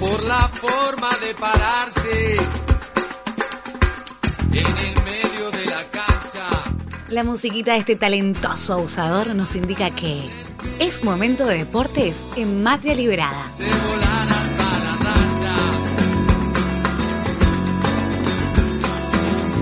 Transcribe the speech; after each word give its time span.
por 0.00 0.24
la 0.24 0.48
forma 0.48 1.10
de 1.18 1.34
pararse 1.34 2.36
en 4.50 4.78
el 4.78 5.04
medio 5.04 5.50
de 5.50 5.66
la 5.66 5.84
cancha. 5.90 6.48
La 7.08 7.22
musiquita 7.22 7.72
de 7.72 7.80
este 7.80 7.96
talentoso 7.96 8.72
abusador 8.72 9.34
nos 9.34 9.54
indica 9.56 9.90
que 9.90 10.30
es 10.78 11.04
momento 11.04 11.44
de 11.44 11.58
deportes 11.58 12.24
en 12.34 12.62
Matria 12.62 12.94
Liberada. 12.94 13.52
De 13.58 13.66
volar 13.66 14.28
hasta 14.40 14.78
la 14.84 14.96
raya. 15.04 15.56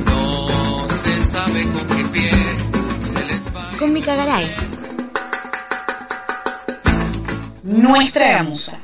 No 0.07 0.89
se 0.95 1.27
sabe 1.27 1.65
con 1.65 1.97
qué 1.97 2.05
pie 2.13 2.31
se 3.03 3.27
les 3.27 3.57
va. 3.57 3.77
Con 3.77 3.93
mi 3.93 4.03
cagaray. 4.03 4.55
Nuestra 7.65 8.29
gamusa. 8.35 8.79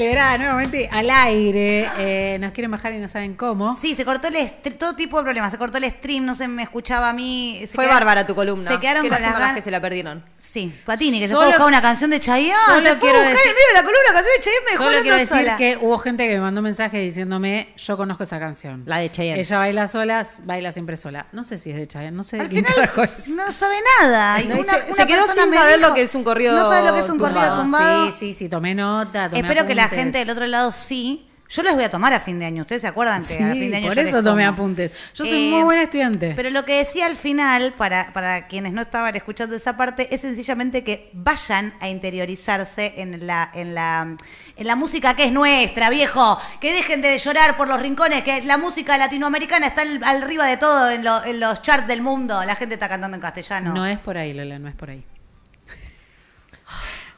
Liberada 0.00 0.38
nuevamente 0.38 0.88
al 0.92 1.10
aire. 1.10 1.88
Eh, 1.98 2.38
nos 2.40 2.52
quieren 2.52 2.70
bajar 2.70 2.92
y 2.92 2.98
no 2.98 3.08
saben 3.08 3.34
cómo. 3.34 3.76
Sí, 3.76 3.94
se 3.94 4.04
cortó 4.04 4.28
el 4.28 4.50
todo 4.78 4.94
tipo 4.94 5.18
de 5.18 5.24
problemas. 5.24 5.50
Se 5.52 5.58
cortó 5.58 5.78
el 5.78 5.84
stream, 5.90 6.24
no 6.24 6.34
se 6.34 6.48
me 6.48 6.62
escuchaba 6.62 7.10
a 7.10 7.12
mí. 7.12 7.58
se 7.62 7.68
Fue 7.74 7.84
quedaron- 7.84 7.94
bárbara 8.00 8.26
tu 8.26 8.34
columna. 8.34 8.70
Se 8.70 8.80
quedaron 8.80 9.02
con 9.08 9.20
las 9.20 9.32
ganas. 9.32 9.54
que 9.54 9.62
se 9.62 9.70
la 9.70 9.80
perdieron. 9.80 10.24
Sí, 10.38 10.74
Patini, 10.84 11.18
que 11.20 11.26
se 11.28 11.32
Solo- 11.34 11.40
fue 11.46 11.46
a 11.46 11.56
buscar 11.56 11.66
una 11.68 11.82
canción 11.82 12.10
de 12.10 12.20
Chayanne. 12.20 12.54
Solo 12.66 12.80
se 12.80 12.88
fue 12.90 12.98
quiero 13.00 13.16
a 13.18 13.20
buscar 13.22 13.36
decir- 13.36 13.48
el 13.50 13.54
video 13.54 13.68
de 13.68 13.74
la 13.74 13.82
columna 13.82 14.12
canción 14.12 14.32
de 14.36 14.42
Chayanne, 14.44 14.64
me 14.64 14.70
dejó 14.72 14.84
Solo 14.84 15.00
quiero 15.02 15.16
decir 15.16 15.36
sola. 15.38 15.56
que 15.56 15.78
hubo 15.80 15.98
gente 15.98 16.28
que 16.28 16.34
me 16.34 16.40
mandó 16.40 16.62
mensajes 16.62 17.00
diciéndome, 17.02 17.68
yo 17.76 17.96
conozco 17.96 18.22
esa 18.22 18.38
canción. 18.38 18.82
La 18.86 18.98
de 18.98 19.10
Chayanne. 19.10 19.40
Ella 19.40 19.58
baila 19.58 19.88
sola, 19.88 20.26
baila 20.44 20.72
siempre 20.72 20.96
sola. 20.96 21.26
No 21.32 21.42
sé 21.42 21.58
si 21.58 21.70
es 21.70 21.76
de 21.76 21.86
Chayanne, 21.86 22.16
no 22.16 22.22
sé 22.22 22.36
de 22.36 22.42
Al 22.42 22.48
quién 22.48 22.64
final 22.64 22.90
es. 23.18 23.28
no 23.28 23.52
sabe 23.52 23.76
nada. 24.00 24.40
Y 24.40 24.46
No, 24.48 24.60
una, 24.60 24.72
se- 24.72 24.84
una 24.86 24.94
se 24.96 25.06
quedó 25.06 25.26
sin 25.26 25.52
saber 25.52 25.76
dijo- 25.76 25.88
lo 25.88 25.94
que 25.94 26.02
es 26.02 26.14
un 26.14 26.24
corrido 26.24 26.56
No 26.56 26.68
sabe 26.68 26.86
lo 26.86 26.94
que 26.94 27.00
es 27.00 27.08
un 27.10 27.18
corrido 27.18 27.40
tumbado. 27.40 27.62
tumbado. 27.62 28.06
Sí, 28.12 28.14
sí, 28.18 28.34
sí, 28.34 28.48
tomé 28.48 28.74
nota, 28.74 29.28
tomé 29.28 29.40
Espero 29.42 29.66
que 29.66 29.74
la 29.74 29.88
apuntes. 29.94 30.04
gente 30.04 30.18
del 30.18 30.30
otro 30.30 30.46
lado 30.46 30.72
sí. 30.72 31.26
Yo 31.52 31.64
los 31.64 31.74
voy 31.74 31.82
a 31.82 31.90
tomar 31.90 32.12
a 32.12 32.20
fin 32.20 32.38
de 32.38 32.46
año. 32.46 32.60
¿Ustedes 32.60 32.80
se 32.82 32.86
acuerdan 32.86 33.22
que 33.26 33.34
Sí, 33.36 33.42
a 33.42 33.50
fin 33.50 33.72
de 33.72 33.78
año 33.78 33.86
por 33.88 33.96
yo 33.96 34.02
eso 34.02 34.16
les 34.18 34.24
tomé 34.24 34.46
apuntes. 34.46 34.92
Yo 35.16 35.24
soy 35.24 35.48
Eh, 35.48 35.50
muy 35.50 35.64
buena 35.64 35.82
estudiante. 35.82 36.32
Pero 36.36 36.48
lo 36.50 36.64
que 36.64 36.76
decía 36.76 37.06
al 37.06 37.16
final, 37.16 37.74
para, 37.76 38.12
para 38.12 38.46
quienes 38.46 38.72
no 38.72 38.80
estaban 38.80 39.16
escuchando 39.16 39.56
esa 39.56 39.76
parte, 39.76 40.14
es 40.14 40.20
sencillamente 40.20 40.84
que 40.84 41.10
vayan 41.12 41.74
a 41.80 41.88
interiorizarse 41.88 42.94
en 42.98 43.26
la, 43.26 43.50
en 43.52 43.74
la, 43.74 44.16
en 44.56 44.66
la 44.68 44.76
música 44.76 45.14
que 45.16 45.24
es 45.24 45.32
nuestra, 45.32 45.90
viejo. 45.90 46.38
Que 46.60 46.72
dejen 46.72 47.02
de 47.02 47.18
llorar 47.18 47.56
por 47.56 47.66
los 47.66 47.82
rincones, 47.82 48.22
que 48.22 48.42
la 48.42 48.56
música 48.56 48.96
latinoamericana 48.96 49.66
está 49.66 49.82
al, 49.82 50.04
arriba 50.04 50.46
de 50.46 50.56
todo 50.56 50.88
en, 50.88 51.02
lo- 51.02 51.24
en 51.24 51.40
los 51.40 51.62
charts 51.62 51.88
del 51.88 52.00
mundo. 52.00 52.44
La 52.44 52.54
gente 52.54 52.74
está 52.74 52.88
cantando 52.88 53.16
en 53.16 53.20
castellano. 53.20 53.74
No 53.74 53.86
es 53.86 53.98
por 53.98 54.16
ahí, 54.16 54.32
Lola, 54.34 54.60
no 54.60 54.68
es 54.68 54.76
por 54.76 54.90
ahí. 54.90 55.02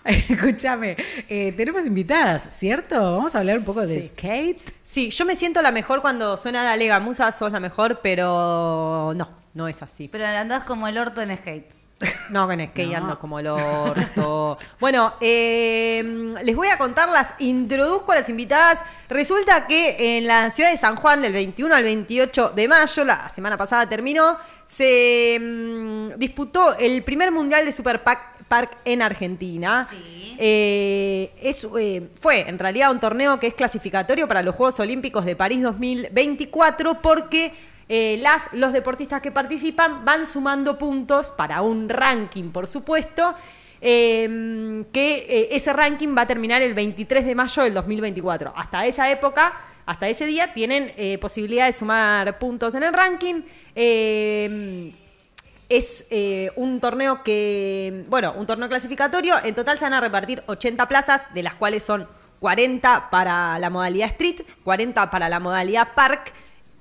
Escúchame, 0.28 0.96
eh, 1.28 1.52
tenemos 1.56 1.86
invitadas, 1.86 2.48
¿cierto? 2.56 2.96
Vamos 3.00 3.34
a 3.34 3.40
hablar 3.40 3.58
un 3.58 3.64
poco 3.64 3.86
de 3.86 4.00
Sí. 4.00 4.08
skate. 4.08 4.74
Sí, 4.82 5.10
yo 5.10 5.24
me 5.24 5.36
siento 5.36 5.62
la 5.62 5.70
mejor 5.70 6.02
cuando 6.02 6.36
suena 6.36 6.64
Dale 6.64 6.86
Gamusa, 6.88 7.30
sos 7.30 7.52
la 7.52 7.60
mejor, 7.60 8.00
pero 8.02 9.12
no, 9.14 9.28
no 9.54 9.68
es 9.68 9.82
así. 9.82 10.08
Pero 10.08 10.26
andás 10.26 10.64
como 10.64 10.88
el 10.88 10.98
orto 10.98 11.20
en 11.22 11.36
skate. 11.36 11.70
No, 12.30 12.48
con 12.48 12.58
skate 12.58 12.90
No. 12.90 12.96
ando 12.96 13.18
como 13.20 13.38
el 13.38 13.46
orto. 13.46 14.58
bueno, 14.80 15.14
eh, 15.20 16.34
les 16.42 16.56
voy 16.56 16.66
a 16.66 16.76
contar, 16.76 17.08
las 17.08 17.34
introduzco 17.38 18.10
a 18.10 18.16
las 18.16 18.28
invitadas. 18.28 18.80
Resulta 19.08 19.68
que 19.68 20.16
en 20.18 20.26
la 20.26 20.50
ciudad 20.50 20.72
de 20.72 20.76
San 20.78 20.96
Juan, 20.96 21.22
del 21.22 21.32
21 21.32 21.72
al 21.72 21.84
28 21.84 22.52
de 22.56 22.66
mayo, 22.66 23.04
la 23.04 23.28
semana 23.28 23.56
pasada 23.56 23.88
terminó, 23.88 24.36
se 24.66 25.38
mm, 25.40 26.18
disputó 26.18 26.76
el 26.76 27.04
primer 27.04 27.30
mundial 27.30 27.64
de 27.66 27.70
Super 27.72 28.02
Pac- 28.02 28.31
Park 28.52 28.76
en 28.84 29.00
Argentina. 29.00 29.86
Sí. 29.88 30.36
Eh, 30.38 31.32
es, 31.40 31.66
eh, 31.78 32.06
fue 32.20 32.46
en 32.46 32.58
realidad 32.58 32.92
un 32.92 33.00
torneo 33.00 33.40
que 33.40 33.46
es 33.46 33.54
clasificatorio 33.54 34.28
para 34.28 34.42
los 34.42 34.54
Juegos 34.54 34.78
Olímpicos 34.78 35.24
de 35.24 35.34
París 35.34 35.62
2024 35.62 37.00
porque 37.00 37.54
eh, 37.88 38.18
las, 38.20 38.52
los 38.52 38.74
deportistas 38.74 39.22
que 39.22 39.32
participan 39.32 40.04
van 40.04 40.26
sumando 40.26 40.76
puntos 40.76 41.30
para 41.30 41.62
un 41.62 41.88
ranking, 41.88 42.50
por 42.50 42.66
supuesto, 42.66 43.34
eh, 43.80 44.84
que 44.92 45.26
eh, 45.26 45.48
ese 45.52 45.72
ranking 45.72 46.14
va 46.14 46.22
a 46.22 46.26
terminar 46.26 46.60
el 46.60 46.74
23 46.74 47.24
de 47.24 47.34
mayo 47.34 47.62
del 47.62 47.72
2024. 47.72 48.52
Hasta 48.54 48.84
esa 48.84 49.10
época, 49.10 49.54
hasta 49.86 50.10
ese 50.10 50.26
día, 50.26 50.52
tienen 50.52 50.92
posibilidad 51.18 51.64
de 51.64 51.72
sumar 51.72 52.38
puntos 52.38 52.74
en 52.74 52.82
el 52.82 52.92
ranking. 52.92 53.44
Es 55.76 56.04
eh, 56.10 56.50
un 56.56 56.80
torneo 56.80 57.22
que, 57.22 58.04
bueno, 58.08 58.34
un 58.36 58.46
torneo 58.46 58.68
clasificatorio. 58.68 59.36
En 59.42 59.54
total 59.54 59.78
se 59.78 59.84
van 59.84 59.94
a 59.94 60.00
repartir 60.00 60.42
80 60.46 60.86
plazas, 60.88 61.22
de 61.32 61.42
las 61.42 61.54
cuales 61.54 61.82
son 61.82 62.06
40 62.40 63.08
para 63.10 63.58
la 63.58 63.70
modalidad 63.70 64.08
street, 64.08 64.42
40 64.64 65.10
para 65.10 65.28
la 65.28 65.40
modalidad 65.40 65.94
park. 65.94 66.32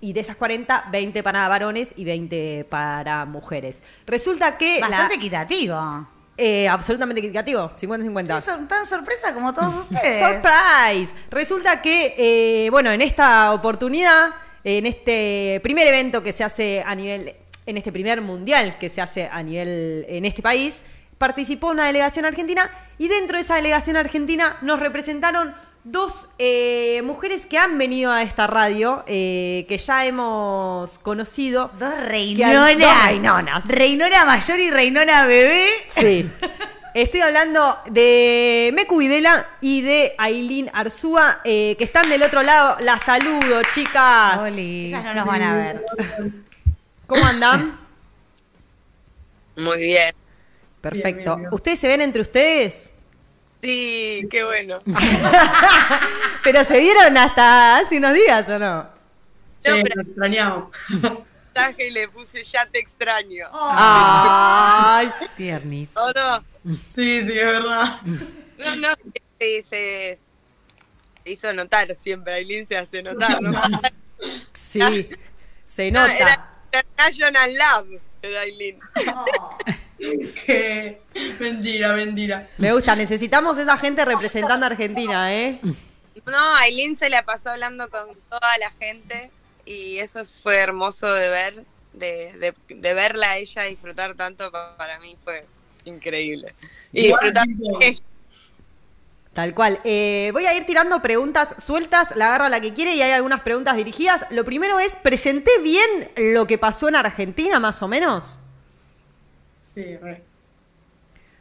Y 0.04 0.14
de 0.14 0.20
esas 0.22 0.36
40, 0.36 0.88
20 0.92 1.22
para 1.22 1.48
varones 1.48 1.94
y 1.96 2.06
20 2.06 2.66
para 2.70 3.24
mujeres. 3.26 3.82
Resulta 4.08 4.58
que... 4.58 4.80
la- 4.80 4.88
Bastante 4.90 5.14
equitativo. 5.16 6.08
eh, 6.38 6.68
absolutamente 6.68 7.20
equitativo, 7.22 7.72
50-50. 7.80 8.42
Son 8.42 8.68
tan 8.68 8.84
sorpresa 8.88 9.32
como 9.34 9.54
todos 9.54 9.74
ustedes. 9.90 10.20
Surprise. 10.20 11.14
Resulta 11.30 11.82
que, 11.84 12.16
eh, 12.18 12.70
bueno, 12.72 12.90
en 12.92 13.02
esta 13.02 13.54
oportunidad, 13.54 14.32
en 14.64 14.88
este 14.88 15.60
primer 15.62 15.86
evento 15.88 16.24
que 16.24 16.32
se 16.34 16.44
hace 16.44 16.84
a 16.84 16.96
nivel, 16.96 17.36
en 17.66 17.78
este 17.78 17.92
primer 17.92 18.22
mundial 18.22 18.78
que 18.80 18.90
se 18.90 19.02
hace 19.02 19.28
a 19.32 19.42
nivel 19.44 20.06
en 20.10 20.26
este 20.26 20.42
país, 20.42 20.82
participó 21.18 21.68
una 21.68 21.86
delegación 21.86 22.26
argentina 22.26 22.70
y 22.98 23.08
dentro 23.08 23.38
de 23.38 23.44
esa 23.44 23.56
delegación 23.56 23.96
argentina 23.96 24.58
nos 24.62 24.80
representaron 24.80 25.54
dos 25.84 26.30
eh, 26.38 27.02
mujeres 27.04 27.46
que 27.46 27.58
han 27.58 27.78
venido 27.78 28.12
a 28.12 28.24
esta 28.24 28.48
radio, 28.48 29.04
eh, 29.08 29.66
que 29.68 29.78
ya 29.78 30.06
hemos 30.06 31.00
conocido. 31.00 31.72
Dos 31.80 31.94
reinonas. 32.06 32.78
dos 32.78 33.06
reinonas. 33.06 33.68
Reinona 33.68 34.26
mayor 34.26 34.60
y 34.60 34.70
reinona 34.70 35.26
bebé. 35.26 35.68
Sí. 35.96 36.30
Estoy 36.94 37.22
hablando 37.22 37.78
de 37.90 38.72
Mecu 38.74 38.98
Videla 38.98 39.48
y 39.62 39.82
de 39.82 40.14
Aileen 40.18 40.70
Arzúa, 40.74 41.40
eh, 41.46 41.76
que 41.78 41.86
están 41.86 42.10
del 42.10 42.22
otro 42.22 42.44
lado. 42.44 42.78
Las 42.82 43.04
saludo, 43.04 43.62
chicas. 43.74 44.38
Oli. 44.40 44.88
Ellas 44.88 45.06
no 45.06 45.14
nos 45.14 45.26
van 45.26 45.42
a 45.42 45.56
ver. 45.56 45.86
¿Cómo 47.12 47.26
andan? 47.26 47.78
Muy 49.58 49.80
bien. 49.80 50.16
Perfecto. 50.80 51.38
¿Ustedes 51.52 51.78
se 51.78 51.90
ven 51.90 52.00
entre 52.00 52.22
ustedes? 52.22 52.94
Sí, 53.62 54.26
qué 54.32 54.46
bueno. 54.46 54.80
Pero 56.46 56.64
se 56.64 56.80
vieron 56.80 57.18
hasta 57.18 57.80
hace 57.80 57.98
unos 57.98 58.14
días, 58.14 58.48
¿o 58.48 58.58
no? 58.58 58.84
No, 58.84 58.90
Sí, 59.60 59.82
pero 59.84 59.96
lo 59.96 60.02
extrañamos. 60.04 60.72
y 61.80 61.92
le 61.92 62.08
puse 62.08 62.46
ya 62.46 62.66
te 62.68 62.80
extraño. 62.80 63.46
Ay. 63.52 65.12
Tiernis. 65.36 65.90
¿O 65.96 66.14
no? 66.14 66.46
Sí, 66.96 67.28
sí, 67.28 67.38
es 67.38 67.46
verdad. 67.46 68.00
No, 68.58 68.76
no, 68.78 68.88
se 69.38 70.18
hizo 71.26 71.54
notar 71.54 71.94
siempre. 71.94 72.36
Aileen 72.36 72.66
se 72.66 72.78
hace 72.78 73.04
notar, 73.04 73.42
¿no? 73.42 73.52
Sí. 74.54 75.10
Se 75.68 75.92
No, 75.92 76.00
nota. 76.02 76.16
era 76.18 76.51
International 76.74 77.52
Love, 77.52 78.00
era 78.22 78.42
Aileen. 78.42 78.80
Que... 80.46 81.02
Mentira, 81.40 81.94
mentira. 81.94 82.50
Me 82.58 82.72
gusta. 82.74 82.96
Necesitamos 82.96 83.58
esa 83.58 83.78
gente 83.78 84.04
representando 84.06 84.66
a 84.66 84.70
Argentina, 84.70 85.34
¿eh? 85.34 85.60
No, 86.26 86.56
Aileen 86.58 86.96
se 86.96 87.10
la 87.10 87.24
pasó 87.24 87.52
hablando 87.52 87.90
con 87.90 88.10
toda 88.30 88.58
la 88.60 88.72
gente 88.72 89.32
y 89.66 89.98
eso 90.00 90.24
fue 90.26 90.58
hermoso 90.58 91.12
de 91.14 91.30
ver, 91.30 91.64
de, 91.94 92.34
de, 92.40 92.54
de 92.76 92.94
verla 92.94 93.32
a 93.32 93.38
ella 93.38 93.64
disfrutar 93.64 94.16
tanto 94.16 94.52
pa- 94.52 94.76
para 94.78 95.00
mí 95.00 95.16
fue 95.24 95.46
increíble. 95.86 96.54
Y 96.94 97.08
disfrutar 97.08 97.46
tipo, 97.48 97.80
Tal 99.34 99.54
cual. 99.54 99.80
Eh, 99.84 100.30
voy 100.34 100.46
a 100.46 100.54
ir 100.54 100.66
tirando 100.66 101.02
preguntas 101.02 101.56
sueltas, 101.58 102.16
la 102.16 102.28
agarra 102.28 102.50
la 102.50 102.60
que 102.60 102.74
quiere 102.74 102.96
y 102.96 103.02
hay 103.02 103.12
algunas 103.12 103.42
preguntas 103.42 103.78
dirigidas. 103.78 104.26
Lo 104.30 104.44
primero 104.44 104.80
es, 104.80 104.96
¿presenté 104.98 105.60
bien 105.60 106.12
lo 106.18 106.46
que 106.48 106.58
pasó 106.58 106.90
en 106.90 106.98
Argentina, 106.98 107.60
más 107.60 107.82
o 107.82 107.88
menos? 107.88 108.40
Sí, 109.74 109.98
re. 109.98 110.24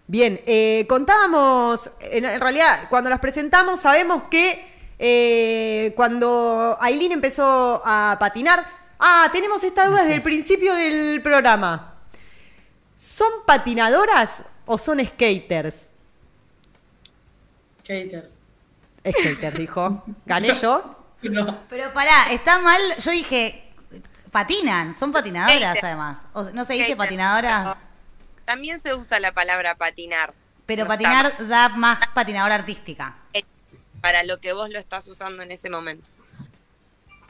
Bien, 0.07 0.41
eh, 0.47 0.87
contábamos, 0.89 1.91
en, 2.01 2.25
en 2.25 2.41
realidad, 2.41 2.89
cuando 2.91 3.11
las 3.11 3.21
presentamos, 3.21 3.81
sabemos 3.81 4.25
que 4.25 4.71
eh, 4.99 5.93
cuando 5.97 6.77
Aileen 6.81 7.13
empezó 7.13 7.81
a 7.85 8.17
patinar, 8.21 8.67
ah, 8.99 9.29
tenemos 9.33 9.65
esta 9.65 9.87
duda 9.87 10.03
desde 10.03 10.15
el 10.15 10.23
principio 10.23 10.75
del 10.75 11.23
programa. 11.23 11.95
¿Son 12.97 13.31
patinadoras 13.47 14.43
o 14.67 14.77
son 14.77 15.05
skaters? 15.05 15.90
Haters. 17.87 18.33
Skaters, 19.09 19.57
dijo. 19.57 20.05
¿Gané 20.27 20.55
yo? 20.61 20.97
No. 21.23 21.59
Pero 21.69 21.93
pará, 21.93 22.31
está 22.33 22.59
mal. 22.61 22.81
Yo 22.99 23.11
dije, 23.11 23.65
patinan, 24.31 24.95
son 24.95 25.13
patinadoras 25.13 25.61
Skater. 25.61 25.85
además. 25.87 26.19
O 26.33 26.45
sea, 26.45 26.53
no 26.53 26.65
se 26.65 26.75
dice 26.75 26.85
Skater. 26.87 26.97
patinadoras, 26.99 27.77
También 28.45 28.81
se 28.81 28.95
usa 28.95 29.21
la 29.21 29.33
palabra 29.33 29.75
patinar. 29.75 30.33
pero 30.67 30.85
No 30.85 30.89
patinar 30.89 31.47
da 31.49 31.69
más 31.71 31.99
patinadora 32.15 32.55
artística. 32.57 33.17
mal 33.35 33.45
para 34.01 34.23
lo 34.23 34.41
que 34.41 34.55
vos 34.55 34.71
lo 34.71 34.79
estás 34.79 35.07
usando 35.09 35.43
en 35.43 35.53
ese 35.53 35.69
momento. 35.69 36.09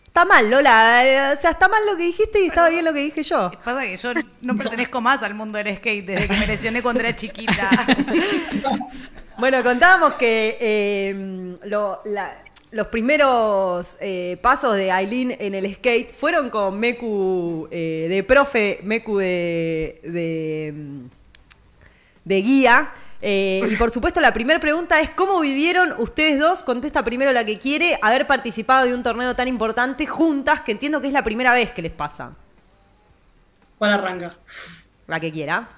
Está 0.06 0.24
mal, 0.24 0.48
Lola. 0.50 1.04
eh, 1.04 1.34
O 1.36 1.40
sea, 1.40 1.50
está 1.52 1.66
mal 1.68 1.84
lo 1.86 1.96
que 1.96 2.04
dijiste 2.04 2.40
y 2.40 2.46
estaba 2.48 2.68
bien 2.68 2.84
lo 2.84 2.92
que 2.92 3.00
dije 3.00 3.22
yo. 3.24 3.50
Pasa 3.64 3.82
que 3.82 3.96
yo 3.96 4.12
no 4.40 4.54
pertenezco 4.56 5.00
más 5.00 5.20
al 5.22 5.34
mundo 5.34 5.58
del 5.58 5.76
skate 5.76 6.04
desde 6.06 6.28
que 6.28 6.36
me 6.36 6.46
lesioné 6.46 6.80
cuando 6.82 7.00
era 7.00 7.14
chiquita. 7.16 7.70
Bueno, 9.40 9.62
contábamos 9.62 10.14
que 10.14 10.58
eh, 10.60 11.56
lo- 11.64 12.00
la- 12.04 12.44
los 12.72 12.86
primeros 12.88 13.96
eh, 14.00 14.38
pasos 14.40 14.76
de 14.76 14.92
Aileen 14.92 15.34
en 15.40 15.54
el 15.54 15.74
skate 15.74 16.12
fueron 16.12 16.50
con 16.50 16.78
Meku 16.78 17.66
eh, 17.70 18.06
de 18.08 18.22
profe, 18.22 18.80
Meku 18.82 19.18
de, 19.18 20.00
de, 20.04 20.74
de 22.24 22.42
guía. 22.42 22.90
Eh, 23.22 23.60
y 23.70 23.76
por 23.76 23.90
supuesto 23.90 24.20
la 24.20 24.32
primera 24.32 24.60
pregunta 24.60 25.00
es 25.00 25.10
¿cómo 25.10 25.40
vivieron 25.40 25.94
ustedes 25.98 26.38
dos? 26.38 26.62
Contesta 26.62 27.02
primero 27.04 27.32
la 27.32 27.44
que 27.44 27.58
quiere, 27.58 27.98
haber 28.02 28.26
participado 28.26 28.86
de 28.86 28.94
un 28.94 29.02
torneo 29.02 29.34
tan 29.34 29.48
importante 29.48 30.06
juntas, 30.06 30.60
que 30.62 30.72
entiendo 30.72 31.00
que 31.00 31.08
es 31.08 31.12
la 31.12 31.24
primera 31.24 31.52
vez 31.52 31.70
que 31.72 31.82
les 31.82 31.92
pasa. 31.92 32.32
¿Cuál 33.78 33.92
arranca? 33.92 34.36
La 35.06 35.18
que 35.18 35.32
quiera. 35.32 35.68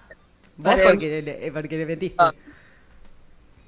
Vos 0.57 0.73
Vale. 0.77 0.83
porque, 0.85 1.23
le- 1.23 1.47
eh, 1.47 1.53
porque 1.53 1.79
le 1.79 1.87
metiste. 1.87 2.17
Ah. 2.19 2.33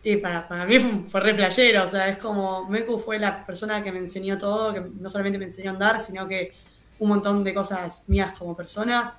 Y 0.07 0.19
para, 0.19 0.47
para 0.47 0.67
mí 0.67 0.79
fue, 1.09 1.21
re 1.23 1.35
flashero, 1.35 1.87
o 1.87 1.89
sea, 1.89 2.11
es 2.11 2.19
como 2.19 2.69
Meku 2.69 2.99
fue 2.99 3.19
la 3.19 3.45
persona 3.47 3.83
que 3.83 3.91
me 3.91 3.99
enseñó 3.99 4.37
todo, 4.37 4.75
que 4.75 4.83
no 4.83 5.09
solamente 5.09 5.39
me 5.39 5.47
enseñó 5.47 5.71
a 5.71 5.73
andar, 5.73 6.01
sino 6.03 6.29
que 6.29 6.53
un 6.99 7.09
montón 7.09 7.43
de 7.43 7.55
cosas 7.55 8.05
mías 8.09 8.39
como 8.39 8.55
persona, 8.55 9.19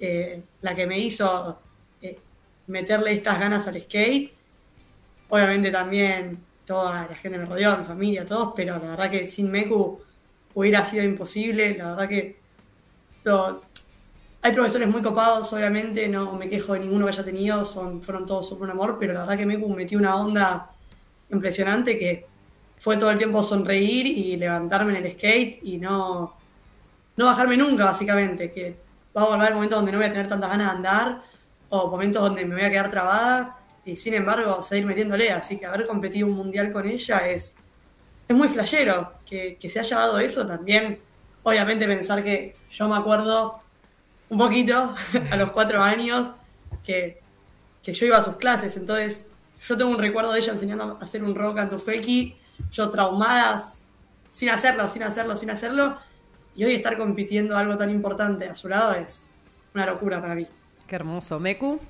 eh, 0.00 0.42
la 0.60 0.74
que 0.74 0.88
me 0.88 0.98
hizo 0.98 1.60
eh, 2.02 2.18
meterle 2.66 3.12
estas 3.12 3.38
ganas 3.38 3.68
al 3.68 3.80
skate, 3.80 4.32
obviamente 5.28 5.70
también 5.70 6.40
toda 6.66 7.06
la 7.06 7.14
gente 7.14 7.38
me 7.38 7.46
rodeó, 7.46 7.78
mi 7.78 7.84
familia, 7.84 8.26
todos, 8.26 8.54
pero 8.56 8.76
la 8.80 8.88
verdad 8.90 9.10
que 9.12 9.28
sin 9.28 9.52
Meku 9.52 10.00
hubiera 10.54 10.84
sido 10.84 11.04
imposible, 11.04 11.76
la 11.78 11.90
verdad 11.90 12.08
que 12.08 12.36
hay 14.44 14.52
profesores 14.52 14.86
muy 14.88 15.00
copados, 15.00 15.50
obviamente, 15.54 16.06
no 16.06 16.34
me 16.34 16.50
quejo 16.50 16.74
de 16.74 16.80
ninguno 16.80 17.06
que 17.06 17.12
haya 17.12 17.24
tenido, 17.24 17.64
son, 17.64 18.02
fueron 18.02 18.26
todos 18.26 18.46
súper 18.46 18.64
un 18.64 18.72
amor, 18.72 18.98
pero 19.00 19.14
la 19.14 19.20
verdad 19.20 19.38
que 19.38 19.46
Meku 19.46 19.66
metió 19.70 19.98
una 19.98 20.16
onda 20.16 20.70
impresionante 21.30 21.98
que 21.98 22.26
fue 22.78 22.98
todo 22.98 23.10
el 23.10 23.16
tiempo 23.16 23.42
sonreír 23.42 24.06
y 24.06 24.36
levantarme 24.36 24.98
en 24.98 25.06
el 25.06 25.12
skate 25.12 25.60
y 25.62 25.78
no, 25.78 26.36
no 27.16 27.24
bajarme 27.24 27.56
nunca, 27.56 27.84
básicamente, 27.84 28.52
que 28.52 28.76
va 29.16 29.22
a 29.22 29.28
volver 29.28 29.48
el 29.48 29.54
momento 29.54 29.76
donde 29.76 29.92
no 29.92 29.96
voy 29.96 30.08
a 30.08 30.12
tener 30.12 30.28
tantas 30.28 30.50
ganas 30.50 30.72
de 30.72 30.76
andar 30.76 31.22
o 31.70 31.88
momentos 31.88 32.22
donde 32.22 32.44
me 32.44 32.54
voy 32.54 32.64
a 32.64 32.70
quedar 32.70 32.90
trabada 32.90 33.56
y 33.82 33.96
sin 33.96 34.12
embargo 34.12 34.62
seguir 34.62 34.84
metiéndole, 34.84 35.30
así 35.32 35.56
que 35.56 35.64
haber 35.64 35.86
competido 35.86 36.26
un 36.26 36.34
mundial 36.34 36.70
con 36.70 36.86
ella 36.86 37.26
es, 37.26 37.54
es 38.28 38.36
muy 38.36 38.48
flashero, 38.48 39.14
que, 39.24 39.56
que 39.58 39.70
se 39.70 39.78
haya 39.78 40.00
dado 40.00 40.18
eso. 40.18 40.46
También, 40.46 41.00
obviamente 41.42 41.86
pensar 41.86 42.22
que 42.22 42.56
yo 42.70 42.86
me 42.90 42.96
acuerdo 42.96 43.63
un 44.28 44.38
poquito 44.38 44.94
a 45.30 45.36
los 45.36 45.50
cuatro 45.50 45.82
años 45.82 46.32
que, 46.84 47.20
que 47.82 47.92
yo 47.94 48.06
iba 48.06 48.18
a 48.18 48.22
sus 48.22 48.36
clases, 48.36 48.76
entonces 48.76 49.26
yo 49.62 49.76
tengo 49.76 49.90
un 49.90 49.98
recuerdo 49.98 50.32
de 50.32 50.40
ella 50.40 50.52
enseñando 50.52 50.98
a 51.00 51.04
hacer 51.04 51.22
un 51.22 51.34
rock 51.34 51.58
and 51.58 51.78
feki, 51.78 52.36
yo 52.70 52.90
traumada, 52.90 53.62
sin 54.30 54.50
hacerlo, 54.50 54.88
sin 54.88 55.02
hacerlo, 55.02 55.36
sin 55.36 55.50
hacerlo, 55.50 55.98
y 56.54 56.64
hoy 56.64 56.74
estar 56.74 56.96
compitiendo 56.96 57.56
algo 57.56 57.76
tan 57.76 57.90
importante 57.90 58.48
a 58.48 58.54
su 58.54 58.68
lado 58.68 58.94
es 58.94 59.26
una 59.74 59.86
locura 59.86 60.20
para 60.20 60.34
mí. 60.34 60.46
Qué 60.86 60.96
hermoso. 60.96 61.40
Meku. 61.40 61.80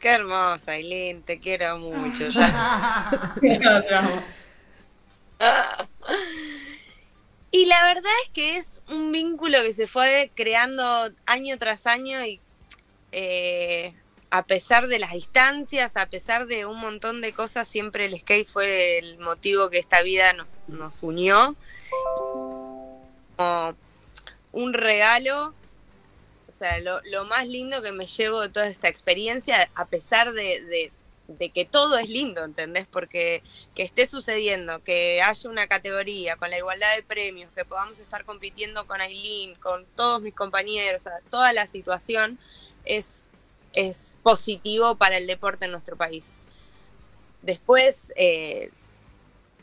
Qué 0.00 0.10
hermosa, 0.10 0.72
Aileen, 0.72 1.22
te 1.22 1.38
quiero 1.38 1.78
mucho. 1.78 2.28
Ya. 2.28 3.34
Y 7.54 7.66
la 7.66 7.84
verdad 7.84 8.10
es 8.24 8.30
que 8.30 8.56
es 8.56 8.82
un 8.88 9.12
vínculo 9.12 9.62
que 9.62 9.72
se 9.72 9.86
fue 9.86 10.32
creando 10.34 10.82
año 11.24 11.56
tras 11.56 11.86
año 11.86 12.20
y 12.26 12.40
eh, 13.12 13.94
a 14.30 14.44
pesar 14.44 14.88
de 14.88 14.98
las 14.98 15.12
distancias, 15.12 15.96
a 15.96 16.06
pesar 16.06 16.48
de 16.48 16.66
un 16.66 16.80
montón 16.80 17.20
de 17.20 17.32
cosas, 17.32 17.68
siempre 17.68 18.06
el 18.06 18.18
skate 18.18 18.48
fue 18.48 18.98
el 18.98 19.18
motivo 19.20 19.70
que 19.70 19.78
esta 19.78 20.02
vida 20.02 20.32
nos, 20.32 20.48
nos 20.66 21.00
unió. 21.04 21.54
Como 22.16 23.76
un 24.50 24.72
regalo, 24.74 25.54
o 26.48 26.52
sea, 26.52 26.80
lo, 26.80 26.98
lo 27.04 27.24
más 27.24 27.46
lindo 27.46 27.82
que 27.82 27.92
me 27.92 28.08
llevo 28.08 28.40
de 28.40 28.48
toda 28.48 28.66
esta 28.66 28.88
experiencia, 28.88 29.70
a 29.76 29.84
pesar 29.86 30.32
de- 30.32 30.90
de 31.28 31.50
que 31.50 31.64
todo 31.64 31.96
es 31.98 32.08
lindo, 32.08 32.44
¿entendés? 32.44 32.86
Porque 32.86 33.42
que 33.74 33.82
esté 33.82 34.06
sucediendo, 34.06 34.82
que 34.82 35.22
haya 35.22 35.48
una 35.48 35.66
categoría 35.66 36.36
con 36.36 36.50
la 36.50 36.58
igualdad 36.58 36.94
de 36.96 37.02
premios, 37.02 37.50
que 37.54 37.64
podamos 37.64 37.98
estar 37.98 38.24
compitiendo 38.24 38.86
con 38.86 39.00
Aileen, 39.00 39.54
con 39.56 39.86
todos 39.96 40.20
mis 40.20 40.34
compañeros, 40.34 41.06
o 41.06 41.08
sea, 41.08 41.20
toda 41.30 41.52
la 41.52 41.66
situación 41.66 42.38
es, 42.84 43.26
es 43.72 44.18
positivo 44.22 44.96
para 44.96 45.16
el 45.16 45.26
deporte 45.26 45.64
en 45.64 45.72
nuestro 45.72 45.96
país. 45.96 46.32
Después, 47.42 48.12
eh, 48.16 48.70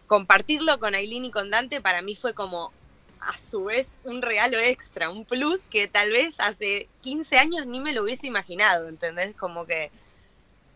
compartirlo 0.07 0.79
con 0.79 0.95
Aileen 0.95 1.25
y 1.25 1.31
con 1.31 1.51
Dante 1.51 1.79
para 1.79 2.01
mí 2.01 2.15
fue 2.15 2.33
como 2.33 2.71
a 3.19 3.37
su 3.37 3.65
vez 3.65 3.95
un 4.03 4.21
regalo 4.21 4.57
extra, 4.57 5.11
un 5.11 5.25
plus 5.25 5.59
que 5.65 5.87
tal 5.87 6.11
vez 6.11 6.39
hace 6.39 6.89
15 7.01 7.37
años 7.37 7.65
ni 7.67 7.79
me 7.79 7.93
lo 7.93 8.03
hubiese 8.03 8.25
imaginado, 8.25 8.89
¿entendés? 8.89 9.35
Como 9.35 9.65
que, 9.67 9.91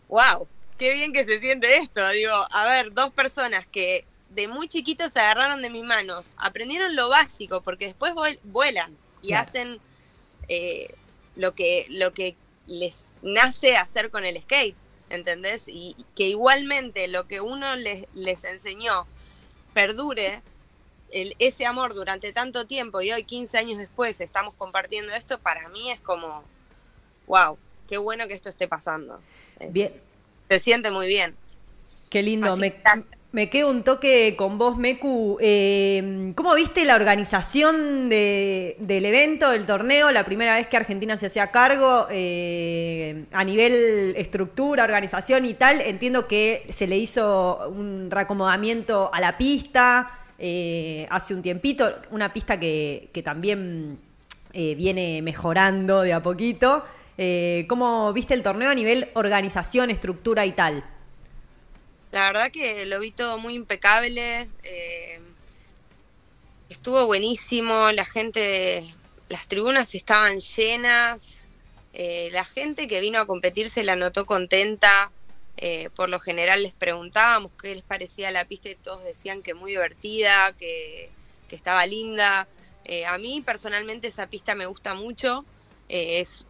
wow, 0.08 0.48
qué 0.78 0.94
bien 0.94 1.14
que 1.14 1.26
se 1.26 1.40
siente 1.40 1.78
esto. 1.78 2.08
Digo, 2.10 2.34
a 2.52 2.66
ver, 2.68 2.94
dos 2.94 3.12
personas 3.14 3.66
que 3.68 4.06
de 4.30 4.48
muy 4.48 4.68
chiquitos 4.68 5.14
se 5.14 5.20
agarraron 5.20 5.62
de 5.62 5.70
mis 5.70 5.84
manos, 5.84 6.28
aprendieron 6.38 6.96
lo 6.96 7.10
básico, 7.10 7.62
porque 7.62 7.88
después 7.88 8.14
vuel- 8.14 8.40
vuelan 8.44 8.98
y 9.22 9.30
Claro. 9.30 9.48
hacen 9.48 9.80
eh, 10.48 10.94
lo, 11.36 11.54
que, 11.54 11.86
lo 11.90 12.14
que 12.14 12.36
les 12.68 13.08
nace 13.22 13.78
hacer 13.78 14.10
con 14.12 14.26
el 14.26 14.42
skate, 14.42 14.76
¿entendés? 15.10 15.64
Y 15.68 15.96
que 16.16 16.24
igualmente 16.28 17.08
lo 17.08 17.28
que 17.28 17.42
uno 17.42 17.76
les, 17.76 18.06
les 18.14 18.44
enseñó 18.44 19.08
perdure 19.74 20.42
el, 21.12 21.36
ese 21.40 21.66
amor 21.66 21.94
durante 21.94 22.34
tanto 22.34 22.66
tiempo 22.66 23.02
y 23.02 23.12
hoy 23.12 23.24
15 23.24 23.58
años 23.58 23.78
después 23.78 24.20
estamos 24.20 24.54
compartiendo 24.56 25.14
esto, 25.14 25.40
para 25.40 25.70
mí 25.70 25.92
es 25.92 26.00
como, 26.02 26.44
wow, 27.28 27.58
qué 27.88 27.98
bueno 27.98 28.28
que 28.28 28.34
esto 28.34 28.50
esté 28.50 28.68
pasando. 28.68 29.22
Es- 29.60 29.72
Bien. 29.72 30.02
Se 30.50 30.60
siente 30.60 30.92
muy 30.92 31.08
bien. 31.08 31.36
Qué 32.10 32.22
lindo. 32.24 32.54
Así 32.54 32.62
Me, 32.62 32.76
me 33.32 33.50
quedo 33.50 33.70
un 33.70 33.84
toque 33.84 34.36
con 34.38 34.58
vos, 34.58 34.78
Meku. 34.78 35.38
Eh, 35.42 36.32
¿Cómo 36.36 36.54
viste 36.56 36.86
la 36.86 36.96
organización 36.96 38.08
de- 38.10 38.78
del 38.80 39.06
evento, 39.06 39.50
del 39.50 39.66
torneo? 39.66 40.12
La 40.12 40.24
primera 40.24 40.56
vez 40.56 40.68
que 40.68 40.78
Argentina 40.78 41.18
se 41.18 41.26
hacía 41.26 41.52
cargo 41.52 42.08
eh, 42.12 43.26
a 43.34 43.44
nivel 43.44 44.14
estructura, 44.18 44.84
organización 44.86 45.46
y 45.46 45.54
tal. 45.56 45.82
Entiendo 45.82 46.28
que 46.28 46.66
se 46.70 46.88
le 46.88 46.98
hizo 46.98 47.68
un 47.70 48.10
reacomodamiento 48.10 49.10
a 49.14 49.20
la 49.20 49.38
pista 49.38 50.20
eh, 50.40 51.08
hace 51.10 51.34
un 51.34 51.42
tiempito. 51.42 51.94
Una 52.12 52.32
pista 52.32 52.58
que, 52.60 53.10
que 53.12 53.22
también 53.24 53.98
eh, 54.54 54.76
viene 54.76 55.22
mejorando 55.22 56.02
de 56.04 56.14
a 56.14 56.22
poquito. 56.22 56.86
Eh, 57.18 57.66
¿Cómo 57.70 58.12
viste 58.14 58.34
el 58.34 58.44
torneo 58.44 58.70
a 58.70 58.76
nivel 58.76 59.12
organización, 59.16 59.90
estructura 59.90 60.46
y 60.46 60.54
tal? 60.54 60.84
La 62.12 62.28
verdad 62.28 62.52
que 62.52 62.86
lo 62.86 63.00
vi 63.00 63.12
todo 63.12 63.38
muy 63.38 63.54
impecable. 63.56 64.50
eh, 64.64 65.20
estuvo 66.70 67.06
buenísimo. 67.06 67.92
La 67.92 68.06
gente, 68.06 68.96
las 69.30 69.48
tribunas 69.48 69.94
estaban 69.96 70.40
llenas. 70.40 71.48
eh, 71.94 72.30
la 72.34 72.44
gente 72.46 72.88
que 72.88 73.00
vino 73.00 73.20
a 73.20 73.26
competir 73.28 73.70
se 73.70 73.84
la 73.84 73.96
notó 73.96 74.26
contenta. 74.26 75.12
por 75.96 76.10
lo 76.10 76.20
general 76.20 76.64
les 76.64 76.74
preguntábamos 76.74 77.52
qué 77.62 77.76
les 77.76 77.84
parecía 77.84 78.30
la 78.32 78.46
pista 78.46 78.70
y 78.70 78.76
todos 78.76 79.04
decían 79.06 79.42
que 79.44 79.54
muy 79.54 79.72
divertida, 79.72 80.54
que, 80.58 81.16
que 81.48 81.56
estaba 81.56 81.86
linda. 81.86 82.50
A 83.08 83.18
mí 83.18 83.42
personalmente 83.42 84.08
esa 84.08 84.28
pista 84.30 84.56
me 84.56 84.66
gusta 84.68 84.94
mucho. 84.96 85.46
Eh, 85.88 86.20
es, 86.22 86.46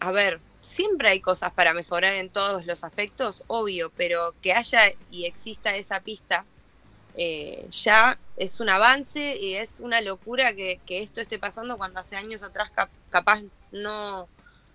a 0.00 0.12
ver, 0.12 0.42
siempre 0.62 1.08
hay 1.10 1.20
cosas 1.22 1.52
para 1.54 1.74
mejorar 1.74 2.14
en 2.16 2.30
todos 2.32 2.66
los 2.66 2.84
aspectos, 2.84 3.44
obvio, 3.48 3.92
pero 3.96 4.36
que 4.42 4.52
haya 4.54 4.82
y 5.10 5.26
exista 5.26 5.76
esa 5.76 6.02
pista 6.02 6.48
eh, 7.14 7.66
ya 7.70 8.20
es 8.36 8.60
un 8.60 8.68
avance 8.70 9.36
y 9.38 9.54
es 9.56 9.80
una 9.80 10.00
locura 10.00 10.54
que, 10.54 10.82
que 10.86 11.00
esto 11.00 11.20
esté 11.20 11.38
pasando 11.38 11.76
cuando 11.78 12.00
hace 12.00 12.16
años 12.16 12.42
atrás 12.42 12.70
cap- 12.72 12.92
capaz 13.10 13.42
no, 13.72 14.30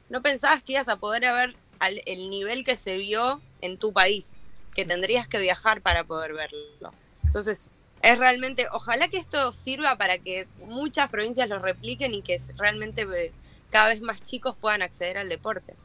no 0.10 0.22
pensabas 0.22 0.64
que 0.64 0.74
ibas 0.74 0.90
a 0.90 0.98
poder 0.98 1.24
ver 1.24 1.58
al- 1.80 2.02
el 2.06 2.30
nivel 2.30 2.64
que 2.66 2.78
se 2.78 2.98
vio 2.98 3.44
en 3.62 3.78
tu 3.80 3.94
país, 3.94 4.38
que 4.74 4.86
tendrías 4.86 5.28
que 5.28 5.40
viajar 5.40 5.82
para 5.82 6.04
poder 6.06 6.34
verlo. 6.34 6.96
Entonces, 7.26 7.72
es 8.02 8.18
realmente, 8.20 8.68
ojalá 8.72 9.08
que 9.10 9.18
esto 9.18 9.52
sirva 9.52 9.98
para 9.98 10.20
que 10.20 10.48
muchas 10.58 11.10
provincias 11.10 11.50
lo 11.50 11.60
repliquen 11.60 12.14
y 12.14 12.22
que 12.24 12.38
realmente 12.58 13.04
eh, 13.04 13.34
cada 13.76 13.90
vez 13.90 14.00
más 14.00 14.22
chicos 14.22 14.56
puedan 14.56 14.82
acceder 14.82 15.18
al 15.18 15.28
deporte. 15.28 15.76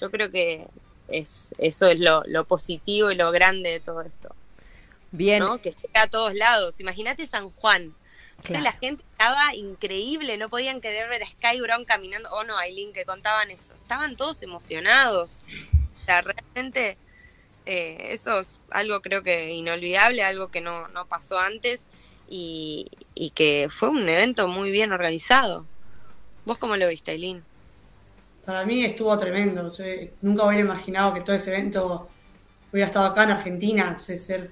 Yo 0.00 0.08
creo 0.12 0.30
que 0.30 0.68
es, 1.08 1.52
eso 1.58 1.88
es 1.90 1.98
lo, 1.98 2.22
lo 2.28 2.44
positivo 2.44 3.10
y 3.10 3.16
lo 3.16 3.32
grande 3.32 3.70
de 3.70 3.80
todo 3.80 4.02
esto. 4.02 4.32
Bien. 5.10 5.40
¿no? 5.40 5.60
Que 5.60 5.72
llega 5.72 6.02
a 6.02 6.06
todos 6.06 6.32
lados. 6.36 6.78
Imagínate 6.78 7.26
San 7.26 7.50
Juan. 7.50 7.92
O 8.38 8.42
sea, 8.42 8.60
Claro. 8.60 8.64
la 8.66 8.72
gente 8.74 9.02
estaba 9.10 9.52
increíble, 9.56 10.36
no 10.36 10.48
podían 10.48 10.80
querer 10.80 11.08
ver 11.08 11.24
a 11.24 11.26
Sky 11.26 11.60
Brown 11.60 11.84
caminando, 11.84 12.30
o 12.30 12.44
no, 12.44 12.56
Aileen, 12.56 12.92
que 12.92 13.04
contaban 13.04 13.50
eso. 13.50 13.74
Estaban 13.82 14.16
todos 14.16 14.42
emocionados. 14.42 15.40
O 16.02 16.04
sea, 16.06 16.20
realmente 16.20 16.96
eh, 17.66 17.96
eso 18.12 18.38
es 18.42 18.60
algo 18.70 19.02
creo 19.02 19.24
que 19.24 19.50
inolvidable, 19.50 20.22
algo 20.22 20.52
que 20.52 20.60
no, 20.60 20.86
no 20.90 21.04
pasó 21.06 21.36
antes 21.36 21.88
y, 22.28 22.86
y 23.16 23.30
que 23.30 23.66
fue 23.68 23.88
un 23.88 24.08
evento 24.08 24.46
muy 24.46 24.70
bien 24.70 24.92
organizado. 24.92 25.66
¿Vos 26.50 26.58
cómo 26.58 26.76
lo 26.76 26.88
viste, 26.88 27.12
Aileen? 27.12 27.44
Para 28.44 28.66
mí 28.66 28.84
estuvo 28.84 29.16
tremendo. 29.16 29.72
Yo 29.72 29.84
nunca 30.20 30.46
hubiera 30.46 30.64
imaginado 30.64 31.14
que 31.14 31.20
todo 31.20 31.36
ese 31.36 31.54
evento 31.54 32.08
hubiera 32.72 32.88
estado 32.88 33.06
acá 33.06 33.22
en 33.22 33.30
Argentina. 33.30 33.96
Ser, 34.00 34.50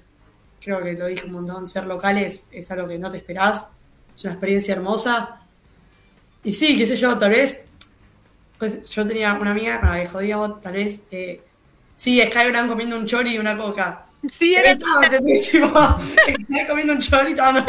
creo 0.61 0.81
que 0.81 0.93
lo 0.93 1.07
dije 1.07 1.25
un 1.25 1.33
montón, 1.33 1.67
ser 1.67 1.85
locales 1.85 2.47
es 2.53 2.71
algo 2.71 2.87
que 2.87 2.97
no 2.97 3.11
te 3.11 3.17
esperás. 3.17 3.67
Es 4.15 4.23
una 4.23 4.31
experiencia 4.31 4.75
hermosa. 4.75 5.41
Y 6.41 6.53
sí, 6.53 6.77
qué 6.77 6.87
sé 6.87 6.95
yo, 6.95 7.17
tal 7.17 7.31
vez. 7.31 7.67
Pues 8.57 8.89
yo 8.89 9.05
tenía 9.05 9.33
una 9.33 9.51
amiga, 9.51 9.81
la 9.83 9.99
que 10.01 10.07
jodíamos, 10.07 10.61
tal 10.61 10.75
vez. 10.75 11.01
Eh, 11.11 11.41
sí, 11.97 12.21
Sky 12.21 12.49
Brown 12.49 12.69
comiendo 12.69 12.95
un 12.95 13.07
chori 13.07 13.35
y 13.35 13.39
una 13.39 13.57
coca. 13.57 14.05
Sí, 14.25 14.55
estaba, 14.55 15.03
¿entendés? 15.03 15.49
Tipo, 15.51 15.67
Sky 15.67 16.65
comiendo 16.65 16.93
un 16.93 16.99
chori 17.01 17.33
y 17.33 17.35
coca. 17.35 17.65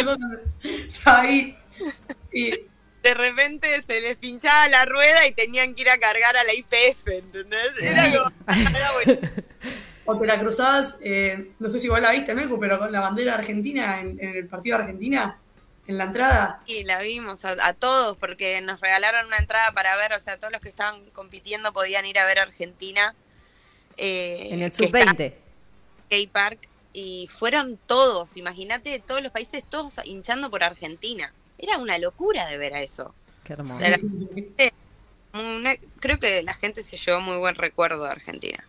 Estaba 0.62 1.22
ahí. 1.22 1.56
Y 2.32 2.69
de 3.02 3.14
repente 3.14 3.82
se 3.86 4.00
les 4.00 4.18
pinchaba 4.18 4.68
la 4.68 4.84
rueda 4.84 5.26
y 5.26 5.32
tenían 5.32 5.74
que 5.74 5.82
ir 5.82 5.90
a 5.90 5.98
cargar 5.98 6.36
a 6.36 6.44
la 6.44 6.54
IPF, 6.54 7.08
¿entendés? 7.08 7.72
Era 7.80 8.10
como, 8.10 8.30
era 8.76 8.92
bueno. 8.92 9.18
O 10.06 10.18
te 10.18 10.26
la 10.26 10.40
cruzabas, 10.40 10.96
eh, 11.02 11.52
no 11.60 11.70
sé 11.70 11.78
si 11.78 11.86
vos 11.86 12.00
la 12.00 12.10
viste, 12.10 12.34
Mecu, 12.34 12.58
pero 12.58 12.80
con 12.80 12.90
la 12.90 13.00
bandera 13.00 13.34
argentina 13.34 14.00
en, 14.00 14.18
en 14.20 14.36
el 14.38 14.48
partido 14.48 14.76
de 14.76 14.82
Argentina, 14.84 15.38
en 15.86 15.98
la 15.98 16.04
entrada. 16.04 16.62
Y 16.66 16.82
la 16.82 17.00
vimos 17.00 17.44
a, 17.44 17.54
a 17.64 17.74
todos 17.74 18.16
porque 18.16 18.60
nos 18.60 18.80
regalaron 18.80 19.26
una 19.26 19.36
entrada 19.38 19.70
para 19.72 19.94
ver, 19.96 20.12
o 20.14 20.18
sea, 20.18 20.36
todos 20.36 20.52
los 20.52 20.60
que 20.62 20.68
estaban 20.68 21.08
compitiendo 21.10 21.72
podían 21.72 22.06
ir 22.06 22.18
a 22.18 22.26
ver 22.26 22.40
Argentina. 22.40 23.14
eh, 23.96 24.48
En 24.50 24.62
el 24.62 24.72
que 24.72 24.86
está 24.86 25.00
en 25.00 25.08
sub-20. 25.10 25.34
Skate 26.06 26.30
Park 26.32 26.68
y 26.92 27.28
fueron 27.32 27.78
todos, 27.86 28.36
imagínate, 28.36 28.98
todos 29.06 29.22
los 29.22 29.30
países 29.30 29.62
todos 29.68 29.92
hinchando 30.04 30.50
por 30.50 30.64
Argentina. 30.64 31.32
Era 31.60 31.78
una 31.78 31.98
locura 31.98 32.46
de 32.48 32.58
ver 32.58 32.74
a 32.74 32.82
eso. 32.82 33.14
Qué 33.44 33.52
hermoso. 33.52 33.80
La- 33.80 33.98
Una- 35.32 35.76
creo 36.00 36.18
que 36.18 36.42
la 36.42 36.54
gente 36.54 36.82
se 36.82 36.96
llevó 36.96 37.20
muy 37.20 37.36
buen 37.36 37.54
recuerdo 37.54 38.02
de 38.04 38.10
Argentina. 38.10 38.64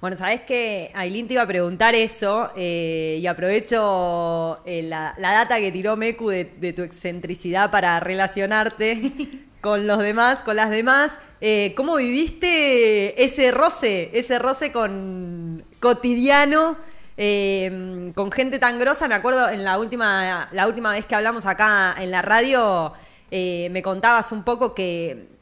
Bueno, 0.00 0.16
sabes 0.16 0.42
que 0.42 0.92
Aileen 0.94 1.26
te 1.26 1.32
iba 1.34 1.42
a 1.42 1.46
preguntar 1.46 1.94
eso 1.94 2.50
eh, 2.56 3.18
y 3.20 3.26
aprovecho 3.26 4.60
eh, 4.66 4.82
la, 4.82 5.14
la 5.18 5.32
data 5.32 5.58
que 5.58 5.72
tiró 5.72 5.96
Meku 5.96 6.28
de, 6.28 6.44
de 6.44 6.72
tu 6.72 6.82
excentricidad 6.82 7.70
para 7.70 7.98
relacionarte 8.00 9.12
con 9.62 9.86
los 9.86 9.98
demás, 10.00 10.42
con 10.42 10.56
las 10.56 10.70
demás. 10.70 11.18
Eh, 11.40 11.72
¿Cómo 11.76 11.96
viviste 11.96 13.24
ese 13.24 13.50
roce, 13.50 14.10
ese 14.12 14.38
roce 14.38 14.70
con 14.72 15.64
cotidiano? 15.80 16.76
Eh, 17.16 18.12
con 18.14 18.32
gente 18.32 18.58
tan 18.58 18.78
grosa, 18.78 19.06
me 19.06 19.14
acuerdo 19.14 19.48
en 19.48 19.64
la 19.64 19.78
última, 19.78 20.48
la 20.52 20.66
última 20.66 20.92
vez 20.92 21.06
que 21.06 21.14
hablamos 21.14 21.46
acá 21.46 21.94
en 21.98 22.10
la 22.10 22.22
radio, 22.22 22.92
eh, 23.30 23.68
me 23.70 23.82
contabas 23.82 24.32
un 24.32 24.42
poco 24.42 24.74
que 24.74 25.32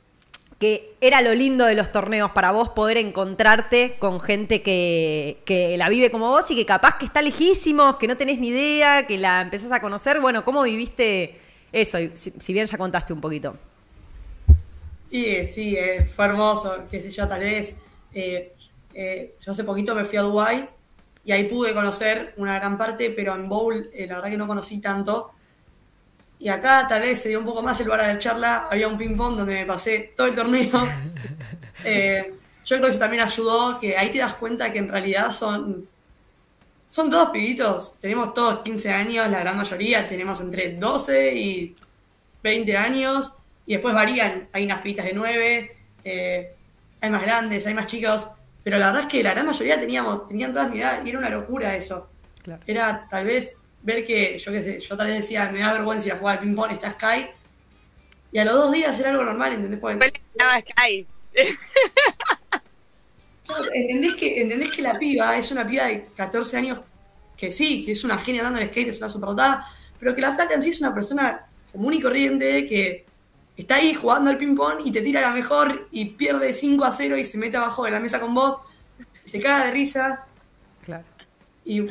que 0.59 0.95
era 1.01 1.23
lo 1.23 1.35
lindo 1.35 1.65
de 1.65 1.75
los 1.75 1.91
torneos 1.91 2.31
para 2.31 2.53
vos 2.53 2.69
poder 2.69 2.97
encontrarte 2.97 3.97
con 3.99 4.21
gente 4.21 4.63
que, 4.63 5.39
que 5.45 5.77
la 5.77 5.89
vive 5.89 6.13
como 6.13 6.29
vos 6.29 6.49
y 6.53 6.55
que 6.55 6.65
capaz 6.65 6.99
que 6.99 7.05
está 7.05 7.21
lejísimos, 7.21 7.97
que 7.97 8.07
no 8.07 8.17
tenés 8.17 8.39
ni 8.39 8.51
idea, 8.51 9.05
que 9.09 9.19
la 9.19 9.41
empezás 9.41 9.73
a 9.73 9.81
conocer. 9.81 10.21
Bueno, 10.21 10.45
¿cómo 10.45 10.63
viviste 10.63 11.37
eso? 11.73 11.99
Si, 12.15 12.53
bien 12.53 12.69
ya 12.69 12.79
contaste 12.79 13.13
un 13.13 13.21
poquito. 13.21 13.57
Eh, 15.11 15.51
sí, 15.53 15.75
eh, 15.77 16.05
fue 16.05 16.27
hermoso, 16.27 16.85
qué 16.89 17.03
sé 17.03 17.11
yo, 17.11 17.27
tal 17.27 17.41
vez. 17.41 17.75
yo 18.15 19.51
hace 19.51 19.65
poquito 19.65 19.97
me 19.97 20.05
fui 20.05 20.19
a 20.19 20.23
Dubái 20.23 20.69
y 21.25 21.33
ahí 21.33 21.45
pude 21.45 21.73
conocer 21.73 22.35
una 22.37 22.59
gran 22.59 22.77
parte, 22.77 23.11
pero 23.11 23.35
en 23.35 23.49
Bowl 23.49 23.91
eh, 23.93 24.07
la 24.07 24.17
verdad 24.17 24.31
que 24.31 24.37
no 24.37 24.47
conocí 24.47 24.81
tanto. 24.81 25.33
Y 26.39 26.49
acá 26.49 26.87
tal 26.89 27.03
vez 27.03 27.23
se 27.23 27.29
dio 27.29 27.39
un 27.39 27.45
poco 27.45 27.63
más 27.63 27.79
el 27.79 27.87
lugar 27.87 28.03
de 28.05 28.15
la 28.15 28.19
charla, 28.19 28.67
había 28.69 28.89
un 28.89 28.99
ping-pong 28.99 29.37
donde 29.37 29.55
me 29.55 29.67
pasé 29.67 30.13
todo 30.17 30.27
el 30.27 30.35
torneo. 30.35 30.71
Eh, 31.85 32.35
yo 32.65 32.77
creo 32.77 32.83
que 32.83 32.91
eso 32.91 32.99
también 33.01 33.25
ayudó, 33.25 33.77
que 33.81 33.97
ahí 33.97 34.09
te 34.09 34.19
das 34.19 34.35
cuenta 34.35 34.73
que 34.73 34.79
en 34.79 34.89
realidad 34.89 35.33
son, 35.33 35.89
son 36.87 37.11
todos 37.11 37.31
pibitos. 37.31 37.99
Tenemos 37.99 38.35
todos 38.35 38.61
15 38.61 38.89
años, 38.89 39.29
la 39.29 39.41
gran 39.41 39.57
mayoría, 39.57 40.07
tenemos 40.07 40.41
entre 40.41 40.77
12 40.77 41.35
y 41.35 41.75
20 42.41 42.77
años, 42.77 43.33
y 43.67 43.73
después 43.73 43.95
varían. 43.97 44.49
Hay 44.53 44.65
unas 44.65 44.81
pibitas 44.81 45.07
de 45.07 45.13
9, 45.13 45.77
eh, 46.05 46.55
hay 47.01 47.11
más 47.11 47.23
grandes, 47.23 47.67
hay 47.67 47.75
más 47.75 47.87
chicos, 47.87 48.31
pero 48.63 48.79
la 48.79 48.87
verdad 48.87 49.03
es 49.03 49.09
que 49.09 49.23
la 49.23 49.33
gran 49.33 49.47
mayoría 49.47 49.79
teníamos, 49.79 50.29
tenían 50.29 50.53
todas 50.53 50.71
mi 50.71 50.81
edad 50.81 51.05
y 51.05 51.11
era 51.11 51.19
una 51.19 51.31
locura 51.31 51.77
eso. 51.77 52.09
Claro. 52.43 52.63
Era 52.67 53.07
tal 53.11 53.25
vez 53.25 53.57
ver 53.83 54.05
que, 54.05 54.39
yo 54.39 54.53
qué 54.53 54.63
sé, 54.63 54.81
yo 54.81 54.97
tal 54.97 55.09
vez 55.09 55.17
decía, 55.17 55.51
me 55.51 55.61
da 55.61 55.73
vergüenza 55.73 56.09
ir 56.09 56.15
a 56.15 56.19
jugar 56.19 56.39
al 56.39 56.45
ping-pong, 56.45 56.73
está 56.73 56.93
Sky, 56.93 57.27
y 58.31 58.39
a 58.39 58.45
los 58.45 58.55
dos 58.55 58.73
días 58.73 58.99
era 58.99 59.11
algo 59.11 59.25
normal, 59.25 59.53
¿entendés? 59.53 59.81
Le 59.83 60.13
ganaba 60.35 60.61
Sky. 60.61 61.07
¿Entendés 63.75 64.15
que, 64.15 64.41
¿Entendés 64.41 64.71
que 64.71 64.83
la 64.83 64.95
piba 64.95 65.37
es 65.37 65.51
una 65.51 65.67
piba 65.67 65.85
de 65.85 66.07
14 66.17 66.57
años 66.57 66.81
que 67.37 67.53
sí, 67.53 67.85
que 67.85 67.93
es 67.93 68.05
una 68.05 68.19
genia 68.19 68.43
dando 68.43 68.61
el 68.61 68.69
skate, 68.69 68.89
es 68.89 68.99
una 68.99 69.09
superdotada, 69.09 69.67
pero 69.99 70.15
que 70.15 70.21
la 70.21 70.35
flaca 70.35 70.55
en 70.55 70.63
sí 70.63 70.71
es 70.71 70.81
una 70.81 70.95
persona 70.95 71.47
común 71.71 71.95
y 71.95 72.01
corriente 72.01 72.67
que 72.67 73.07
está 73.57 73.77
ahí 73.77 73.95
jugando 73.95 74.31
al 74.31 74.39
ping-pong 74.39 74.81
y 74.85 74.91
te 74.91 75.03
tira 75.03 75.21
la 75.21 75.33
mejor 75.33 75.89
y 75.91 76.07
pierde 76.07 76.53
5 76.53 76.85
a 76.85 76.93
0 76.93 77.17
y 77.17 77.25
se 77.25 77.39
mete 77.39 77.57
abajo 77.57 77.85
de 77.85 77.91
la 77.91 78.01
mesa 78.01 78.21
con 78.21 78.35
vos 78.35 78.59
y 79.25 79.29
se 79.29 79.41
caga 79.41 79.67
de 79.67 79.71
risa. 79.73 80.27
Claro. 80.85 81.05
Y 81.65 81.85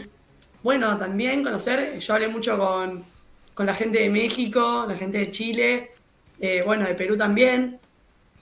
bueno, 0.63 0.97
también 0.97 1.43
conocer, 1.43 1.99
yo 1.99 2.13
hablé 2.13 2.27
mucho 2.27 2.57
con, 2.57 3.05
con 3.53 3.65
la 3.65 3.73
gente 3.73 3.99
de 3.99 4.09
México, 4.09 4.85
la 4.87 4.95
gente 4.95 5.19
de 5.19 5.31
Chile, 5.31 5.91
eh, 6.39 6.61
bueno, 6.65 6.85
de 6.85 6.95
Perú 6.95 7.17
también, 7.17 7.79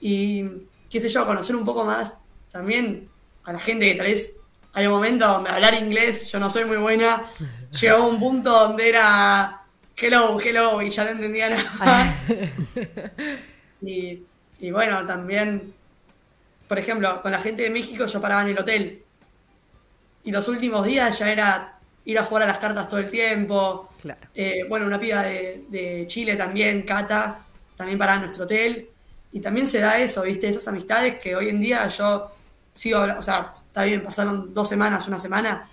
y 0.00 0.44
qué 0.88 1.00
sé 1.00 1.08
yo, 1.08 1.26
conocer 1.26 1.54
un 1.54 1.64
poco 1.64 1.84
más 1.84 2.14
también 2.50 3.08
a 3.44 3.52
la 3.52 3.60
gente 3.60 3.86
que 3.86 3.94
tal 3.94 4.06
vez 4.06 4.34
hay 4.72 4.86
un 4.86 4.92
momento 4.92 5.26
donde 5.26 5.50
hablar 5.50 5.74
inglés, 5.74 6.30
yo 6.30 6.38
no 6.38 6.50
soy 6.50 6.64
muy 6.64 6.76
buena, 6.76 7.30
llegó 7.80 7.96
a 7.96 8.08
un 8.08 8.18
punto 8.18 8.50
donde 8.50 8.88
era 8.88 9.59
hello, 10.00 10.38
hello, 10.40 10.82
y 10.82 10.90
ya 10.90 11.04
no 11.04 11.10
entendía 11.10 11.50
nada. 11.50 12.14
y, 13.82 14.22
y 14.58 14.70
bueno, 14.70 15.06
también, 15.06 15.74
por 16.68 16.78
ejemplo, 16.78 17.20
con 17.22 17.32
la 17.32 17.40
gente 17.40 17.62
de 17.62 17.70
México 17.70 18.06
yo 18.06 18.20
paraba 18.20 18.42
en 18.42 18.48
el 18.48 18.58
hotel. 18.58 19.02
Y 20.24 20.30
los 20.30 20.48
últimos 20.48 20.84
días 20.84 21.18
ya 21.18 21.30
era 21.32 21.78
ir 22.04 22.18
a 22.18 22.24
jugar 22.24 22.44
a 22.44 22.46
las 22.46 22.58
cartas 22.58 22.88
todo 22.88 23.00
el 23.00 23.10
tiempo. 23.10 23.90
Claro. 24.00 24.20
Eh, 24.34 24.64
bueno, 24.68 24.86
una 24.86 25.00
piba 25.00 25.22
de, 25.22 25.64
de 25.68 26.06
Chile 26.06 26.36
también, 26.36 26.82
Cata, 26.82 27.40
también 27.76 27.98
paraba 27.98 28.16
en 28.16 28.24
nuestro 28.26 28.44
hotel. 28.44 28.88
Y 29.32 29.40
también 29.40 29.66
se 29.68 29.80
da 29.80 29.98
eso, 29.98 30.22
¿viste? 30.22 30.48
Esas 30.48 30.66
amistades 30.68 31.16
que 31.16 31.36
hoy 31.36 31.48
en 31.48 31.60
día 31.60 31.88
yo 31.88 32.30
sigo 32.72 33.00
o 33.00 33.22
sea, 33.22 33.54
está 33.56 33.84
bien, 33.84 34.02
pasaron 34.02 34.52
dos 34.54 34.68
semanas, 34.68 35.06
una 35.08 35.18
semana, 35.18 35.69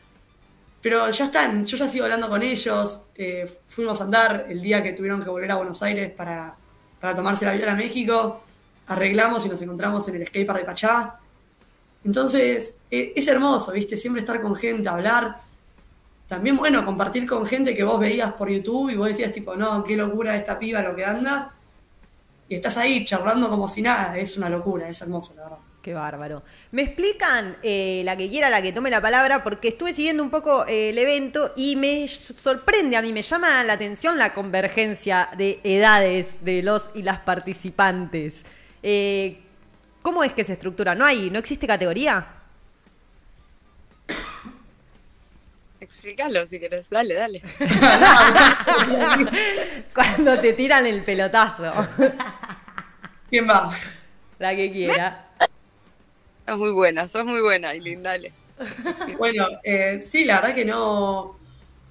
pero 0.81 1.09
ya 1.11 1.25
están, 1.25 1.65
yo 1.65 1.77
ya 1.77 1.89
sigo 1.89 2.05
hablando 2.05 2.29
con 2.29 2.41
ellos. 2.43 3.05
eh, 3.15 3.59
fuimos 3.67 3.99
a 4.01 4.05
andar 4.05 4.45
el 4.49 4.61
día 4.61 4.81
que 4.83 4.93
tuvieron 4.93 5.23
que 5.23 5.29
volver 5.29 5.51
a 5.51 5.55
Buenos 5.55 5.81
Aires 5.83 6.11
para, 6.11 6.55
para 6.99 7.15
tomarse 7.15 7.45
el 7.45 7.51
avión 7.51 7.69
a 7.69 7.75
México. 7.75 8.43
Arreglamos 8.87 9.45
y 9.45 9.49
nos 9.49 9.61
encontramos 9.61 10.07
en 10.07 10.15
el 10.15 10.27
skatepark 10.27 10.59
de 10.59 10.65
Pachá. 10.65 11.19
Entonces, 12.05 12.75
eh, 12.89 13.13
es 13.15 13.27
hermoso, 13.27 13.71
¿viste? 13.73 13.97
Siempre 13.97 14.21
estar 14.21 14.41
con 14.41 14.55
gente, 14.55 14.87
hablar. 14.87 15.41
También, 16.27 16.57
bueno, 16.57 16.85
compartir 16.85 17.27
con 17.27 17.45
gente 17.45 17.75
que 17.75 17.83
vos 17.83 17.99
veías 17.99 18.33
por 18.33 18.49
YouTube 18.49 18.89
y 18.91 18.95
vos 18.95 19.07
decías, 19.07 19.31
tipo, 19.31 19.55
no, 19.55 19.83
qué 19.83 19.95
locura 19.95 20.35
esta 20.37 20.57
piba 20.59 20.81
lo 20.81 20.95
que 20.95 21.05
anda. 21.05 21.53
Y 22.49 22.55
estás 22.55 22.77
ahí 22.77 23.03
charlando 23.03 23.49
como 23.49 23.67
si 23.67 23.81
nada. 23.81 24.17
Es 24.17 24.37
una 24.37 24.47
locura, 24.49 24.87
es 24.87 25.01
hermoso, 25.01 25.33
la 25.35 25.43
verdad. 25.43 25.57
Qué 25.87 25.93
bárbaro. 25.93 26.43
¿Me 26.71 26.81
explican, 26.81 27.55
eh, 27.63 28.01
la 28.03 28.17
que 28.17 28.27
quiera, 28.27 28.49
la 28.49 28.61
que 28.61 28.73
tome 28.73 28.89
la 28.89 28.99
palabra, 28.99 29.41
porque 29.41 29.69
estuve 29.69 29.93
siguiendo 29.93 30.21
un 30.21 30.29
poco 30.29 30.67
eh, 30.67 30.89
el 30.89 30.97
evento 30.97 31.53
y 31.55 31.77
me 31.77 32.05
sorprende 32.09 32.97
a 32.97 33.01
mí, 33.01 33.13
me 33.13 33.21
llama 33.21 33.63
la 33.63 33.71
atención 33.71 34.17
la 34.17 34.33
convergencia 34.33 35.29
de 35.37 35.61
edades 35.63 36.43
de 36.43 36.61
los 36.61 36.89
y 36.93 37.03
las 37.03 37.19
participantes. 37.19 38.45
Eh, 38.83 39.39
¿Cómo 40.01 40.25
es 40.25 40.33
que 40.33 40.43
se 40.43 40.51
estructura? 40.51 40.93
¿No 40.93 41.05
hay, 41.05 41.29
no 41.29 41.39
existe 41.39 41.65
categoría? 41.65 42.27
Explícalo 45.79 46.45
si 46.45 46.59
querés. 46.59 46.89
Dale, 46.89 47.13
dale. 47.13 47.41
Cuando 49.95 50.37
te 50.41 50.51
tiran 50.51 50.85
el 50.85 51.01
pelotazo. 51.05 51.71
¿Quién 53.29 53.49
va? 53.49 53.71
La 54.37 54.53
que 54.53 54.69
quiera. 54.69 55.26
Es 56.47 56.57
muy 56.57 56.71
buena, 56.71 57.05
sos 57.09 57.25
muy 57.25 57.41
buena, 57.41 57.69
Aileen, 57.69 58.01
dale. 58.01 58.31
Bueno, 59.17 59.47
eh, 59.63 60.03
sí, 60.09 60.23
la 60.23 60.39
verdad 60.39 60.55
que 60.55 60.63
no, 60.63 61.37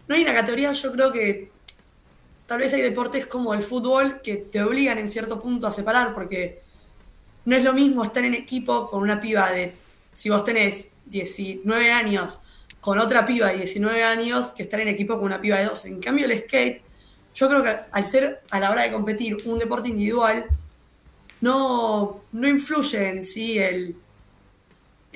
no 0.08 0.14
hay 0.14 0.22
una 0.22 0.32
categoría, 0.32 0.72
yo 0.72 0.92
creo 0.92 1.12
que 1.12 1.50
tal 2.46 2.60
vez 2.60 2.72
hay 2.72 2.80
deportes 2.80 3.26
como 3.26 3.52
el 3.52 3.62
fútbol 3.62 4.22
que 4.22 4.36
te 4.36 4.62
obligan 4.62 4.96
en 4.96 5.10
cierto 5.10 5.42
punto 5.42 5.66
a 5.66 5.72
separar, 5.72 6.14
porque 6.14 6.62
no 7.44 7.54
es 7.54 7.62
lo 7.62 7.74
mismo 7.74 8.02
estar 8.02 8.24
en 8.24 8.32
equipo 8.32 8.88
con 8.88 9.02
una 9.02 9.20
piba 9.20 9.52
de, 9.52 9.74
si 10.14 10.30
vos 10.30 10.42
tenés 10.42 10.88
19 11.04 11.92
años, 11.92 12.40
con 12.80 12.98
otra 12.98 13.26
piba 13.26 13.48
de 13.48 13.58
19 13.58 14.02
años, 14.04 14.46
que 14.52 14.62
estar 14.62 14.80
en 14.80 14.88
equipo 14.88 15.16
con 15.16 15.24
una 15.24 15.40
piba 15.40 15.58
de 15.58 15.66
12. 15.66 15.88
En 15.88 16.00
cambio, 16.00 16.24
el 16.24 16.40
skate, 16.44 16.80
yo 17.34 17.48
creo 17.48 17.62
que 17.62 17.76
al 17.92 18.06
ser 18.06 18.40
a 18.50 18.58
la 18.58 18.70
hora 18.70 18.82
de 18.84 18.92
competir 18.92 19.36
un 19.44 19.58
deporte 19.58 19.90
individual, 19.90 20.46
no, 21.42 22.22
no 22.32 22.48
influye 22.48 23.10
en 23.10 23.22
sí 23.22 23.58
el, 23.58 23.96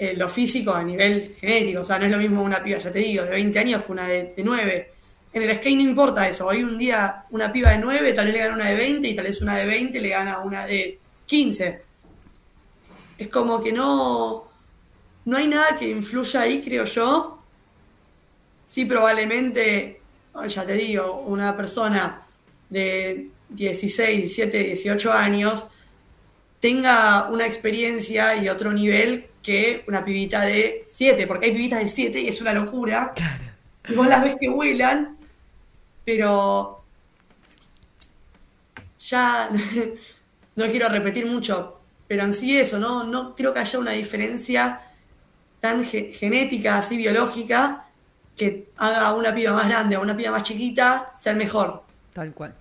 eh, 0.02 0.14
lo 0.16 0.30
físico 0.30 0.72
a 0.72 0.82
nivel 0.82 1.34
genético. 1.38 1.82
O 1.82 1.84
sea, 1.84 1.98
no 1.98 2.06
es 2.06 2.10
lo 2.10 2.16
mismo 2.16 2.42
una 2.42 2.62
piba, 2.62 2.78
ya 2.78 2.90
te 2.90 3.00
digo, 3.00 3.22
de 3.22 3.32
20 3.32 3.58
años 3.58 3.84
que 3.84 3.92
una 3.92 4.08
de, 4.08 4.32
de 4.34 4.42
9. 4.42 4.92
En 5.34 5.42
el 5.42 5.54
skate 5.54 5.76
no 5.76 5.82
importa 5.82 6.26
eso. 6.26 6.46
Hoy 6.46 6.62
un 6.62 6.78
día 6.78 7.26
una 7.28 7.52
piba 7.52 7.72
de 7.72 7.78
9 7.80 8.14
tal 8.14 8.24
vez 8.24 8.34
le 8.34 8.40
gana 8.40 8.54
una 8.54 8.70
de 8.70 8.76
20 8.76 9.08
y 9.08 9.14
tal 9.14 9.26
vez 9.26 9.42
una 9.42 9.56
de 9.58 9.66
20 9.66 10.00
le 10.00 10.08
gana 10.08 10.38
una 10.38 10.64
de 10.64 10.98
15. 11.26 11.82
Es 13.18 13.28
como 13.28 13.62
que 13.62 13.72
no, 13.72 14.48
no 15.26 15.36
hay 15.36 15.46
nada 15.46 15.76
que 15.78 15.90
influya 15.90 16.40
ahí, 16.40 16.62
creo 16.62 16.86
yo. 16.86 17.42
Sí, 18.66 18.86
probablemente, 18.86 20.00
ya 20.48 20.64
te 20.64 20.72
digo, 20.72 21.24
una 21.26 21.54
persona 21.54 22.22
de 22.70 23.28
16, 23.50 24.18
17, 24.18 24.58
18 24.64 25.12
años 25.12 25.66
tenga 26.58 27.28
una 27.28 27.46
experiencia 27.46 28.34
y 28.36 28.48
otro 28.48 28.72
nivel 28.72 29.29
que 29.42 29.84
una 29.88 30.04
pibita 30.04 30.42
de 30.42 30.84
7, 30.86 31.26
porque 31.26 31.46
hay 31.46 31.52
pibitas 31.52 31.80
de 31.80 31.88
7 31.88 32.20
y 32.20 32.28
es 32.28 32.40
una 32.40 32.52
locura. 32.52 33.12
Y 33.88 33.94
vos 33.94 34.06
las 34.06 34.22
ves 34.22 34.36
que 34.40 34.48
vuelan, 34.48 35.16
pero 36.04 36.84
ya 38.98 39.50
no 40.56 40.66
quiero 40.66 40.88
repetir 40.88 41.26
mucho, 41.26 41.80
pero 42.06 42.24
en 42.24 42.34
sí 42.34 42.58
eso, 42.58 42.78
no, 42.78 43.04
no 43.04 43.34
creo 43.34 43.52
que 43.54 43.60
haya 43.60 43.78
una 43.78 43.92
diferencia 43.92 44.80
tan 45.60 45.84
ge- 45.84 46.12
genética, 46.14 46.78
así 46.78 46.96
biológica, 46.96 47.86
que 48.36 48.68
haga 48.76 49.06
a 49.08 49.14
una 49.14 49.34
piba 49.34 49.52
más 49.52 49.68
grande 49.68 49.96
o 49.96 50.02
una 50.02 50.16
piba 50.16 50.30
más 50.30 50.42
chiquita 50.42 51.12
ser 51.20 51.36
mejor. 51.36 51.82
Tal 52.12 52.32
cual. 52.32 52.54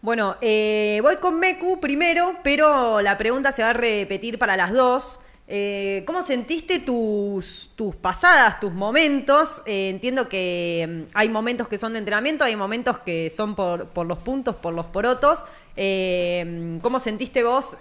Bueno, 0.00 0.36
eh, 0.40 1.00
voy 1.02 1.16
con 1.16 1.38
Meku 1.38 1.80
primero, 1.80 2.36
pero 2.42 3.00
la 3.00 3.18
pregunta 3.18 3.52
se 3.52 3.62
va 3.62 3.70
a 3.70 3.72
repetir 3.72 4.38
para 4.38 4.56
las 4.56 4.72
dos. 4.72 5.20
Eh, 5.48 6.02
¿Cómo 6.06 6.22
sentiste 6.22 6.80
tus, 6.80 7.70
tus 7.76 7.94
pasadas, 7.94 8.58
tus 8.58 8.72
momentos? 8.72 9.62
Eh, 9.66 9.90
entiendo 9.90 10.28
que 10.28 11.06
mm, 11.06 11.10
hay 11.14 11.28
momentos 11.28 11.68
que 11.68 11.78
son 11.78 11.92
de 11.92 12.00
entrenamiento, 12.00 12.44
hay 12.44 12.56
momentos 12.56 12.98
que 13.00 13.30
son 13.30 13.54
por, 13.54 13.88
por 13.88 14.06
los 14.06 14.18
puntos, 14.18 14.56
por 14.56 14.74
los 14.74 14.86
porotos. 14.86 15.44
Eh, 15.76 16.78
¿Cómo 16.82 16.98
sentiste 16.98 17.42
vos 17.42 17.76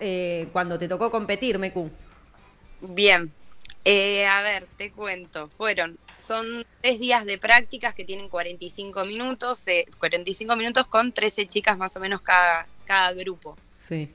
cuando 0.51 0.77
te 0.77 0.87
tocó 0.87 1.09
competir, 1.09 1.57
Meku? 1.57 1.89
Bien. 2.81 3.31
A 3.85 4.41
ver, 4.41 4.67
te 4.77 4.91
cuento. 4.91 5.47
Fueron, 5.57 5.97
son 6.17 6.65
tres 6.81 6.99
días 6.99 7.25
de 7.25 7.37
prácticas 7.37 7.93
que 7.93 8.05
tienen 8.05 8.29
45 8.29 9.05
minutos, 9.05 9.67
eh, 9.67 9.85
45 9.99 10.55
minutos 10.55 10.87
con 10.87 11.11
13 11.11 11.47
chicas 11.47 11.77
más 11.77 11.95
o 11.95 11.99
menos 11.99 12.21
cada, 12.21 12.67
cada 12.85 13.13
grupo. 13.13 13.57
Sí. 13.77 14.09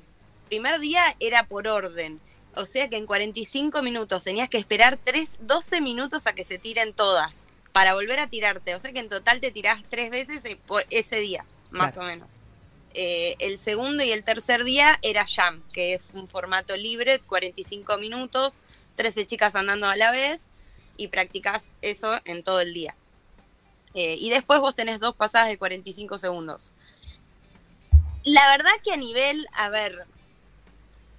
primer 0.49 0.81
día 0.81 1.15
era 1.21 1.47
por 1.47 1.69
orden. 1.69 2.21
O 2.57 2.67
sea 2.67 2.89
que 2.89 2.97
en 2.97 3.07
45 3.07 3.83
minutos 3.83 4.25
tenías 4.25 4.49
que 4.49 4.59
esperar 4.59 4.99
3, 5.03 5.37
12 5.41 5.81
minutos 5.81 6.27
a 6.27 6.35
que 6.35 6.43
se 6.45 6.59
tiren 6.59 6.93
todas 6.93 7.45
para 7.73 7.95
volver 7.95 8.19
a 8.19 8.29
tirarte. 8.29 8.75
O 8.75 8.81
sea 8.81 8.93
que 8.93 9.01
en 9.01 9.09
total 9.09 9.41
te 9.41 9.51
tirás 9.51 9.85
tres 9.89 10.11
veces 10.11 10.43
por 10.67 10.85
ese 10.91 11.17
día, 11.21 11.45
más 11.71 11.95
Claro. 11.95 12.07
o 12.07 12.11
menos. 12.11 12.33
Eh, 12.93 13.37
el 13.39 13.59
segundo 13.59 14.03
y 14.03 14.11
el 14.11 14.25
tercer 14.25 14.65
día 14.65 14.99
era 15.03 15.25
jam, 15.29 15.63
que 15.73 15.95
es 15.95 16.03
un 16.13 16.27
formato 16.27 16.77
libre, 16.77 17.21
45 17.21 17.99
minutos, 17.99 18.63
13 18.97 19.27
chicas 19.29 19.55
andando 19.55 19.87
a 19.89 19.95
la 19.97 20.11
vez 20.11 20.51
y 20.97 21.07
practicás 21.09 21.71
eso 21.83 22.19
en 22.25 22.43
todo 22.43 22.61
el 22.61 22.75
día. 22.75 22.97
Eh, 23.95 24.17
y 24.19 24.31
después 24.31 24.59
vos 24.61 24.75
tenés 24.75 24.99
dos 24.99 25.15
pasadas 25.15 25.49
de 25.49 25.57
45 25.57 26.19
segundos. 26.19 26.73
La 28.25 28.49
verdad 28.49 28.73
que 28.85 28.93
a 28.93 28.97
nivel, 28.97 29.47
a 29.53 29.69
ver, 29.69 30.05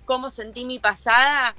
cómo 0.06 0.30
sentí 0.30 0.66
mi 0.66 0.80
pasada, 0.80 1.56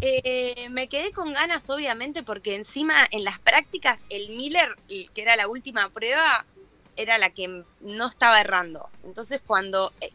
eh, 0.00 0.68
me 0.70 0.88
quedé 0.88 1.12
con 1.12 1.32
ganas, 1.32 1.68
obviamente, 1.70 2.22
porque 2.22 2.54
encima 2.54 3.06
en 3.10 3.24
las 3.24 3.38
prácticas 3.38 4.00
el 4.10 4.28
Miller, 4.28 4.76
que 4.88 5.22
era 5.22 5.36
la 5.36 5.48
última 5.48 5.88
prueba, 5.88 6.44
era 6.96 7.18
la 7.18 7.30
que 7.30 7.64
no 7.80 8.06
estaba 8.06 8.40
errando. 8.40 8.88
Entonces 9.04 9.40
cuando 9.46 9.92
eh, 10.00 10.10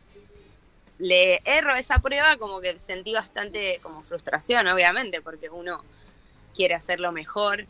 le 1.00 1.42
erro 1.46 1.76
esa 1.76 2.00
prueba, 2.00 2.38
como 2.38 2.60
que 2.60 2.78
sentí 2.78 3.14
bastante 3.14 3.80
como 3.82 4.04
frustración, 4.04 4.68
obviamente, 4.68 5.22
porque 5.22 5.50
uno 5.50 5.84
quiere 6.56 6.76
hacerlo 6.76 7.12
mejor, 7.12 7.66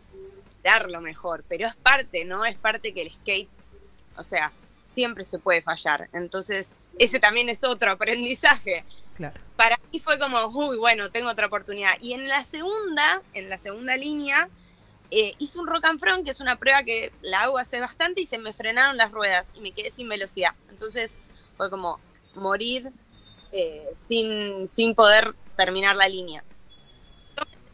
dar 0.64 0.90
lo 0.90 1.02
mejor, 1.02 1.44
pero 1.48 1.68
es 1.68 1.76
parte, 1.76 2.26
¿no? 2.26 2.46
Es 2.46 2.58
parte 2.58 2.94
que 2.94 3.04
el 3.04 3.12
skate, 3.12 3.50
o 4.18 4.24
sea, 4.24 4.52
siempre 4.84 5.26
se 5.26 5.40
puede 5.40 5.62
fallar. 5.62 6.10
Entonces, 6.14 6.74
ese 7.00 7.20
también 7.20 7.50
es 7.50 7.64
otro 7.64 7.92
aprendizaje 7.92 8.84
Claro. 9.16 9.40
para 9.56 9.78
mí 9.92 10.00
fue 10.00 10.18
como, 10.20 10.38
uy, 10.48 10.78
bueno, 10.78 11.10
tengo 11.12 11.30
otra 11.30 11.48
oportunidad. 11.48 11.94
Y 12.00 12.14
en 12.14 12.28
la 12.28 12.44
segunda, 12.44 13.22
en 13.34 13.50
la 13.50 13.58
segunda 13.58 13.96
línea, 13.98 14.50
eh, 15.12 15.34
hice 15.40 15.60
un 15.60 15.68
rock 15.68 15.86
and 15.86 16.00
front, 16.00 16.24
que 16.26 16.32
es 16.32 16.40
una 16.40 16.58
prueba 16.58 16.84
que 16.84 17.12
la 17.22 17.42
hago 17.42 17.58
hace 17.58 17.80
bastante 17.80 18.22
y 18.22 18.26
se 18.26 18.38
me 18.38 18.54
frenaron 18.54 18.98
las 18.98 19.12
ruedas 19.12 19.48
y 19.54 19.62
me 19.62 19.74
quedé 19.74 19.92
sin 19.92 20.08
velocidad. 20.10 20.52
Entonces 20.70 21.18
fue 21.58 21.70
como 21.70 22.00
morir 22.36 22.90
eh, 23.52 23.94
sin, 24.08 24.68
sin 24.70 24.96
poder 24.96 25.36
terminar 25.58 25.96
la 25.98 26.08
línea. 26.08 26.44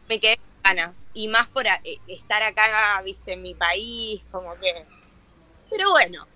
Me 0.08 0.18
quedé 0.18 0.36
con 0.36 0.46
ganas 0.64 1.06
y 1.14 1.28
más 1.28 1.46
por 1.46 1.66
a- 1.68 1.80
eh, 1.84 1.98
estar 2.08 2.42
acá, 2.42 3.00
viste, 3.04 3.34
en 3.34 3.42
mi 3.42 3.54
país, 3.54 4.20
como 4.32 4.54
que... 4.58 4.84
Pero 5.70 5.90
bueno, 5.90 6.26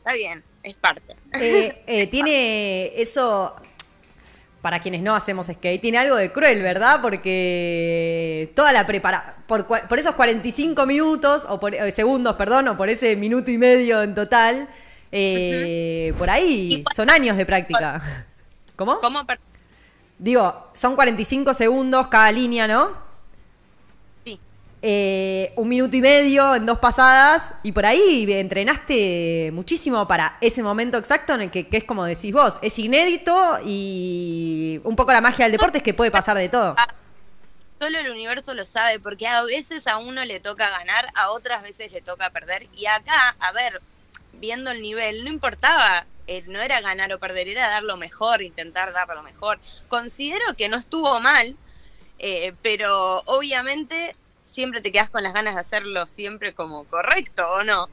está 0.00 0.14
bien, 0.14 0.42
es 0.62 0.74
parte. 0.76 1.16
Eh, 1.32 1.82
eh, 1.86 2.06
tiene 2.10 3.00
eso, 3.00 3.54
para 4.60 4.80
quienes 4.80 5.02
no 5.02 5.14
hacemos 5.14 5.46
skate, 5.46 5.80
tiene 5.80 5.98
algo 5.98 6.16
de 6.16 6.32
cruel, 6.32 6.62
¿verdad? 6.62 7.00
Porque 7.02 8.52
toda 8.54 8.72
la 8.72 8.86
prepara 8.86 9.36
por, 9.46 9.66
por 9.66 9.98
esos 9.98 10.14
45 10.14 10.86
minutos, 10.86 11.46
o 11.48 11.58
por, 11.60 11.74
eh, 11.74 11.92
segundos, 11.92 12.36
perdón, 12.36 12.68
o 12.68 12.76
por 12.76 12.88
ese 12.88 13.16
minuto 13.16 13.50
y 13.50 13.58
medio 13.58 14.02
en 14.02 14.14
total, 14.14 14.68
eh, 15.12 16.14
por 16.18 16.30
ahí 16.30 16.84
son 16.94 17.10
años 17.10 17.36
de 17.36 17.46
práctica. 17.46 18.26
¿Cómo? 18.76 19.00
¿Cómo? 19.00 19.26
Digo, 20.18 20.70
son 20.72 20.94
45 20.94 21.54
segundos 21.54 22.08
cada 22.08 22.30
línea, 22.30 22.66
¿no? 22.66 23.09
Eh, 24.82 25.52
un 25.56 25.68
minuto 25.68 25.94
y 25.94 26.00
medio 26.00 26.54
en 26.54 26.64
dos 26.64 26.78
pasadas 26.78 27.52
y 27.62 27.72
por 27.72 27.84
ahí 27.84 28.26
entrenaste 28.32 29.50
muchísimo 29.52 30.08
para 30.08 30.38
ese 30.40 30.62
momento 30.62 30.96
exacto 30.96 31.34
en 31.34 31.42
el 31.42 31.50
que, 31.50 31.68
que 31.68 31.76
es 31.76 31.84
como 31.84 32.06
decís 32.06 32.32
vos, 32.32 32.58
es 32.62 32.78
inédito 32.78 33.58
y 33.62 34.80
un 34.84 34.96
poco 34.96 35.12
la 35.12 35.20
magia 35.20 35.44
del 35.44 35.52
deporte 35.52 35.78
es 35.78 35.84
que 35.84 35.92
puede 35.92 36.10
pasar 36.10 36.38
de 36.38 36.48
todo. 36.48 36.76
solo 37.78 37.98
el 37.98 38.10
universo 38.10 38.54
lo 38.54 38.64
sabe, 38.64 38.98
porque 38.98 39.26
a 39.26 39.42
veces 39.44 39.86
a 39.86 39.98
uno 39.98 40.24
le 40.24 40.40
toca 40.40 40.70
ganar, 40.70 41.08
a 41.14 41.30
otras 41.30 41.62
veces 41.62 41.92
le 41.92 42.00
toca 42.00 42.30
perder. 42.30 42.66
Y 42.74 42.86
acá, 42.86 43.36
a 43.38 43.52
ver, 43.52 43.82
viendo 44.32 44.70
el 44.70 44.80
nivel, 44.80 45.24
no 45.24 45.30
importaba, 45.30 46.06
eh, 46.26 46.42
no 46.46 46.58
era 46.60 46.80
ganar 46.80 47.12
o 47.12 47.18
perder, 47.18 47.48
era 47.48 47.68
dar 47.68 47.82
lo 47.82 47.98
mejor, 47.98 48.40
intentar 48.40 48.94
dar 48.94 49.08
lo 49.08 49.22
mejor. 49.22 49.60
Considero 49.88 50.54
que 50.56 50.70
no 50.70 50.78
estuvo 50.78 51.20
mal, 51.20 51.54
eh, 52.18 52.54
pero 52.62 53.22
obviamente 53.26 54.16
siempre 54.50 54.80
te 54.80 54.92
quedas 54.92 55.10
con 55.10 55.22
las 55.22 55.32
ganas 55.32 55.54
de 55.54 55.60
hacerlo 55.60 56.06
siempre 56.06 56.54
como 56.54 56.84
correcto, 56.84 57.48
¿o 57.50 57.64
no? 57.64 57.88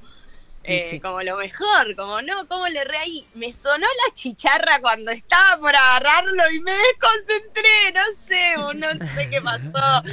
eh, 0.68 0.88
sí. 0.92 1.00
como 1.00 1.22
lo 1.24 1.38
mejor, 1.38 1.96
como 1.96 2.22
no, 2.22 2.46
como 2.48 2.68
le 2.68 2.84
re 2.84 2.98
ahí. 2.98 3.28
Me 3.34 3.54
sonó 3.54 3.88
la 3.88 4.14
chicharra 4.14 4.82
cuando 4.82 5.12
estaba 5.12 5.58
por 5.60 5.74
agarrarlo 5.74 6.52
y 6.52 6.60
me 6.60 6.74
desconcentré, 6.74 7.92
no 7.94 8.02
sé, 8.28 8.58
o 8.58 8.74
no 8.74 8.90
sé 9.16 9.30
qué 9.30 9.42
pasó. 9.42 10.04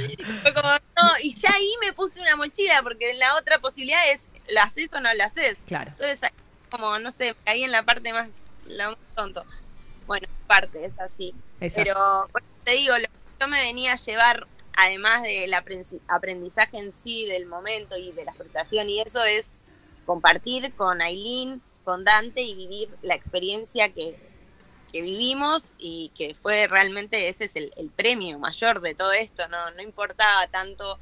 Fue 0.41 0.53
como, 0.53 0.69
no, 0.69 1.11
y 1.21 1.35
ya 1.35 1.53
ahí 1.53 1.73
me 1.81 1.91
puse 1.91 2.21
una 2.21 2.37
mochila, 2.37 2.81
porque 2.83 3.13
la 3.15 3.35
otra 3.35 3.59
posibilidad 3.59 3.99
es, 4.09 4.27
¿la 4.47 4.63
haces 4.63 4.89
o 4.93 5.01
no 5.01 5.13
la 5.13 5.25
haces? 5.25 5.57
Claro. 5.67 5.91
Entonces, 5.91 6.31
como, 6.69 6.99
no 6.99 7.11
sé, 7.11 7.35
ahí 7.45 7.63
en 7.63 7.71
la 7.71 7.83
parte 7.83 8.13
más, 8.13 8.29
la 8.67 8.89
más 8.89 8.97
tonto. 9.13 9.43
Bueno, 10.07 10.27
parte, 10.47 10.85
es 10.85 10.97
así. 10.99 11.33
Es 11.59 11.73
Pero, 11.73 12.29
bueno, 12.31 12.47
te 12.63 12.71
digo, 12.73 12.97
lo 12.97 13.03
que 13.03 13.11
yo 13.41 13.47
me 13.49 13.61
venía 13.61 13.93
a 13.93 13.97
llevar, 13.97 14.47
además 14.77 15.23
del 15.23 15.53
aprendiz- 15.53 16.01
aprendizaje 16.07 16.77
en 16.77 16.93
sí, 17.03 17.25
del 17.27 17.45
momento 17.45 17.97
y 17.97 18.11
de 18.11 18.25
la 18.25 18.33
frustración 18.33 18.89
y 18.89 19.01
eso, 19.01 19.23
es 19.23 19.53
compartir 20.05 20.73
con 20.75 21.01
Aileen, 21.01 21.61
con 21.83 22.03
Dante 22.03 22.41
y 22.41 22.55
vivir 22.55 22.89
la 23.01 23.15
experiencia 23.15 23.91
que, 23.93 24.15
que 24.91 25.01
vivimos 25.01 25.73
y 25.77 26.11
que 26.15 26.35
fue 26.35 26.67
realmente 26.67 27.27
ese 27.27 27.45
es 27.45 27.55
el, 27.55 27.71
el 27.77 27.89
premio 27.89 28.39
mayor 28.39 28.81
de 28.81 28.95
todo 28.95 29.13
esto, 29.13 29.47
no, 29.49 29.71
no 29.71 29.81
importaba 29.81 30.47
tanto 30.47 30.99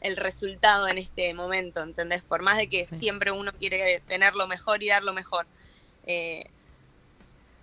el 0.00 0.16
resultado 0.16 0.88
en 0.88 0.98
este 0.98 1.32
momento, 1.34 1.82
¿entendés? 1.82 2.22
Por 2.22 2.42
más 2.42 2.58
de 2.58 2.68
que 2.68 2.86
Sí. 2.86 2.96
siempre 2.98 3.32
uno 3.32 3.50
quiere 3.52 4.00
tener 4.06 4.34
lo 4.34 4.46
mejor 4.46 4.82
y 4.82 4.88
dar 4.88 5.02
lo 5.02 5.12
mejor. 5.12 5.46
Eh, 6.06 6.44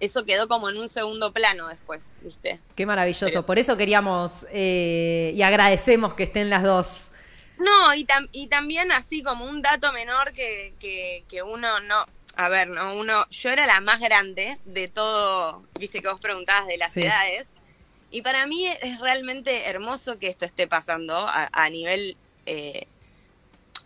eso 0.03 0.25
quedó 0.25 0.47
como 0.47 0.69
en 0.69 0.77
un 0.77 0.89
segundo 0.89 1.31
plano 1.31 1.67
después, 1.67 2.13
¿viste? 2.21 2.59
Qué 2.75 2.85
maravilloso. 2.85 3.25
Pero- 3.27 3.45
Por 3.45 3.59
eso 3.59 3.77
queríamos 3.77 4.45
eh, 4.51 5.31
y 5.35 5.41
agradecemos 5.41 6.13
que 6.15 6.23
estén 6.23 6.49
las 6.49 6.63
dos. 6.63 7.09
No, 7.57 7.93
y, 7.95 8.05
tam- 8.05 8.29
y 8.31 8.47
también 8.47 8.91
así 8.91 9.23
como 9.23 9.45
un 9.45 9.61
dato 9.61 9.93
menor 9.93 10.33
que, 10.33 10.73
que, 10.79 11.23
que 11.29 11.41
uno 11.43 11.67
no, 11.81 11.95
a 12.35 12.49
ver, 12.49 12.67
no, 12.67 12.95
uno, 12.95 13.13
yo 13.29 13.49
era 13.51 13.65
la 13.65 13.79
más 13.79 13.99
grande 13.99 14.57
de 14.65 14.87
todo, 14.87 15.63
viste 15.79 16.01
que 16.01 16.09
vos 16.09 16.19
preguntabas 16.19 16.67
de 16.67 16.77
las 16.77 16.91
Sí. 16.93 17.03
edades, 17.03 17.53
y 18.11 18.21
para 18.21 18.45
mí 18.47 18.65
es 18.67 18.99
realmente 18.99 19.69
hermoso 19.69 20.19
que 20.19 20.27
esto 20.27 20.45
esté 20.45 20.67
pasando 20.67 21.15
a, 21.15 21.49
a 21.53 21.69
nivel, 21.69 22.17
eh, 22.45 22.87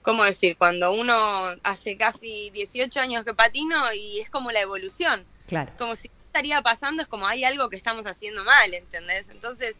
¿cómo 0.01 0.23
decir? 0.23 0.58
Cuando 0.58 0.91
uno 0.91 1.15
hace 1.63 1.97
casi 1.97 2.49
18 2.51 2.99
años 2.99 3.23
que 3.25 3.34
patino 3.34 3.75
y 3.93 4.19
es 4.21 4.30
como 4.30 4.51
la 4.51 4.62
evolución 4.62 5.25
Claro. 5.47 5.71
como 5.77 5.95
si 5.95 6.12
estaría 6.27 6.62
pasando, 6.62 7.01
es 7.01 7.07
como 7.07 7.25
hay 7.25 7.43
algo 7.45 7.69
que 7.69 7.77
estamos 7.77 8.05
haciendo 8.05 8.43
mal, 8.43 8.73
¿entendés? 8.73 9.29
Entonces, 9.29 9.77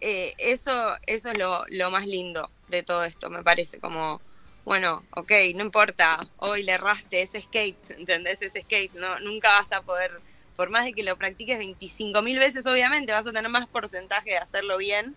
eh, 0.00 0.34
eso, 0.38 0.70
eso 1.06 1.30
es 1.30 1.38
lo, 1.38 1.64
lo 1.68 1.90
más 1.90 2.06
lindo 2.06 2.50
de 2.68 2.82
todo 2.82 3.04
esto, 3.04 3.30
me 3.30 3.42
parece, 3.42 3.78
como, 3.80 4.20
bueno, 4.64 5.02
ok, 5.12 5.30
no 5.54 5.62
importa, 5.64 6.18
hoy 6.38 6.62
le 6.64 6.72
erraste, 6.72 7.22
es 7.22 7.30
skate, 7.30 7.92
¿entendés? 7.92 8.42
Es 8.42 8.52
skate, 8.52 8.92
no, 8.94 9.18
nunca 9.20 9.48
vas 9.60 9.72
a 9.72 9.82
poder, 9.82 10.20
por 10.56 10.68
más 10.70 10.84
de 10.84 10.92
que 10.92 11.02
lo 11.04 11.16
practiques 11.16 11.56
25 11.56 12.20
mil 12.22 12.38
veces, 12.38 12.66
obviamente, 12.66 13.12
vas 13.12 13.26
a 13.26 13.32
tener 13.32 13.48
más 13.50 13.66
porcentaje 13.68 14.30
de 14.30 14.38
hacerlo 14.38 14.76
bien, 14.78 15.14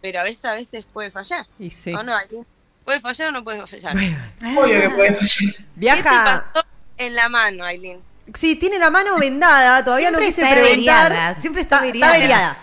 pero 0.00 0.20
a 0.20 0.24
veces, 0.24 0.44
a 0.44 0.54
veces 0.54 0.84
puede 0.92 1.10
fallar, 1.10 1.46
Y 1.58 1.70
sí. 1.70 1.92
¿o 1.92 2.02
no? 2.02 2.14
Aileen? 2.14 2.46
¿Puede 2.84 3.00
fallar 3.00 3.28
o 3.28 3.32
no 3.32 3.42
puede 3.44 3.66
fallar? 3.66 3.96
Obvio 3.96 4.80
que 4.80 4.90
puede 4.90 5.14
fallar. 5.14 5.28
¿Qué 5.28 5.52
te 5.54 5.64
Viaja. 5.76 6.52
pasó 6.52 6.66
en 6.98 7.14
la 7.14 7.28
mano, 7.28 7.64
Aileen? 7.64 8.00
Sí, 8.34 8.56
tiene 8.56 8.78
la 8.78 8.90
mano 8.90 9.16
vendada. 9.18 9.84
Todavía 9.84 10.10
no 10.10 10.18
quise 10.18 10.42
está 10.42 10.54
preguntar. 10.60 11.06
averiada, 11.06 11.34
siempre 11.40 11.62
está 11.62 11.76
Está 11.86 12.08
averiada. 12.08 12.14
averiada. 12.14 12.58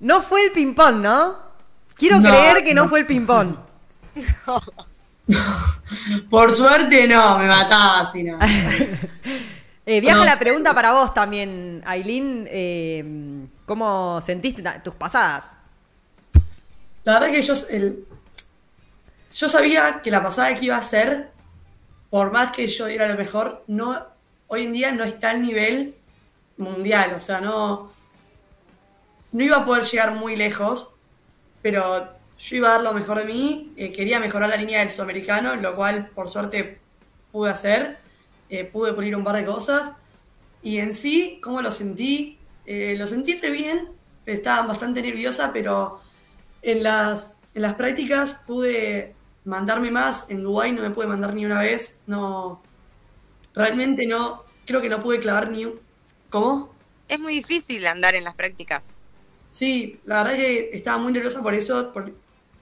No 0.00 0.22
fue 0.22 0.46
el 0.46 0.52
ping-pong, 0.52 0.96
¿no? 0.96 1.38
Quiero 1.96 2.20
No, 2.20 2.30
creer 2.30 2.64
que 2.64 2.74
no, 2.74 2.84
no. 2.84 2.88
fue 2.88 3.00
el 3.00 3.06
ping-pong. 3.06 3.56
Por 6.30 6.52
suerte 6.52 7.06
no, 7.06 7.38
me 7.38 7.46
mataba 7.46 8.00
así, 8.00 8.22
no. 8.22 8.38
Eh, 9.84 10.00
viaja 10.00 10.20
No. 10.20 10.24
la 10.24 10.38
pregunta 10.38 10.72
para 10.76 10.92
vos 10.92 11.12
también, 11.12 11.82
Aileen. 11.84 12.46
eh, 12.48 13.04
¿Cómo 13.66 14.20
sentiste 14.20 14.62
ta- 14.62 14.80
tus 14.80 14.94
pasadas? 14.94 15.56
La 17.02 17.14
verdad 17.14 17.32
que 17.34 17.42
yo, 17.42 17.52
el, 17.68 18.04
yo 19.36 19.48
sabía 19.48 20.00
que 20.00 20.12
la 20.12 20.22
pasada 20.22 20.56
que 20.56 20.66
iba 20.66 20.76
a 20.76 20.82
ser, 20.84 21.32
por 22.10 22.30
más 22.32 22.52
que 22.52 22.68
yo 22.68 22.86
diera 22.86 23.08
lo 23.08 23.16
mejor, 23.16 23.64
no, 23.66 24.06
hoy 24.52 24.64
en 24.64 24.72
día 24.74 24.92
no 24.92 25.02
está 25.04 25.30
al 25.30 25.40
nivel 25.40 25.94
mundial. 26.58 27.14
O 27.16 27.20
sea, 27.22 27.40
no, 27.40 27.90
no 29.32 29.42
iba 29.42 29.56
a 29.56 29.64
poder 29.64 29.84
llegar 29.84 30.14
muy 30.14 30.36
lejos, 30.36 30.90
pero 31.62 32.06
yo 32.38 32.56
iba 32.56 32.68
a 32.68 32.72
dar 32.72 32.82
lo 32.82 32.92
mejor 32.92 33.18
de 33.18 33.24
mí. 33.24 33.72
eh, 33.78 33.90
quería 33.92 34.20
mejorar 34.20 34.50
la 34.50 34.56
línea 34.56 34.80
del 34.80 34.90
sudamericano, 34.90 35.56
lo 35.56 35.74
cual 35.74 36.08
por 36.14 36.28
suerte 36.28 36.78
pude 37.32 37.50
hacer. 37.50 37.98
eh, 38.50 38.64
pude 38.64 38.92
pulir 38.92 39.16
un 39.16 39.24
par 39.24 39.36
de 39.36 39.46
cosas. 39.46 39.92
Y 40.62 40.78
en 40.78 40.94
sí, 40.94 41.40
¿cómo 41.42 41.62
lo 41.62 41.72
sentí? 41.72 42.38
Eh, 42.66 42.94
lo 42.98 43.06
sentí 43.06 43.40
re 43.40 43.50
bien. 43.50 43.88
Estaba 44.26 44.66
bastante 44.66 45.00
nerviosa, 45.00 45.50
pero 45.50 46.00
en 46.60 46.82
las, 46.82 47.36
en 47.54 47.62
las 47.62 47.74
prácticas 47.74 48.34
pude 48.46 49.14
mandarme 49.46 49.90
más. 49.90 50.28
En 50.28 50.42
Dubái 50.42 50.72
no 50.72 50.82
me 50.82 50.90
pude 50.90 51.06
mandar 51.06 51.34
ni 51.34 51.46
una 51.46 51.60
vez. 51.60 52.00
No. 52.06 52.62
Realmente 53.54 54.06
no. 54.06 54.44
Creo 54.66 54.80
que 54.80 54.88
no 54.88 55.02
pude 55.02 55.18
clavar 55.18 55.50
ni 55.50 55.64
un. 55.66 55.80
¿Cómo? 56.30 56.72
Es 57.08 57.20
muy 57.20 57.34
difícil 57.34 57.86
andar 57.86 58.14
en 58.14 58.24
las 58.24 58.34
prácticas. 58.34 58.94
Sí, 59.50 60.00
la 60.04 60.22
verdad 60.22 60.40
es 60.40 60.70
que 60.70 60.76
estaba 60.76 60.98
muy 60.98 61.12
nerviosa 61.12 61.42
por 61.42 61.54
eso. 61.54 61.92
por- 61.92 62.12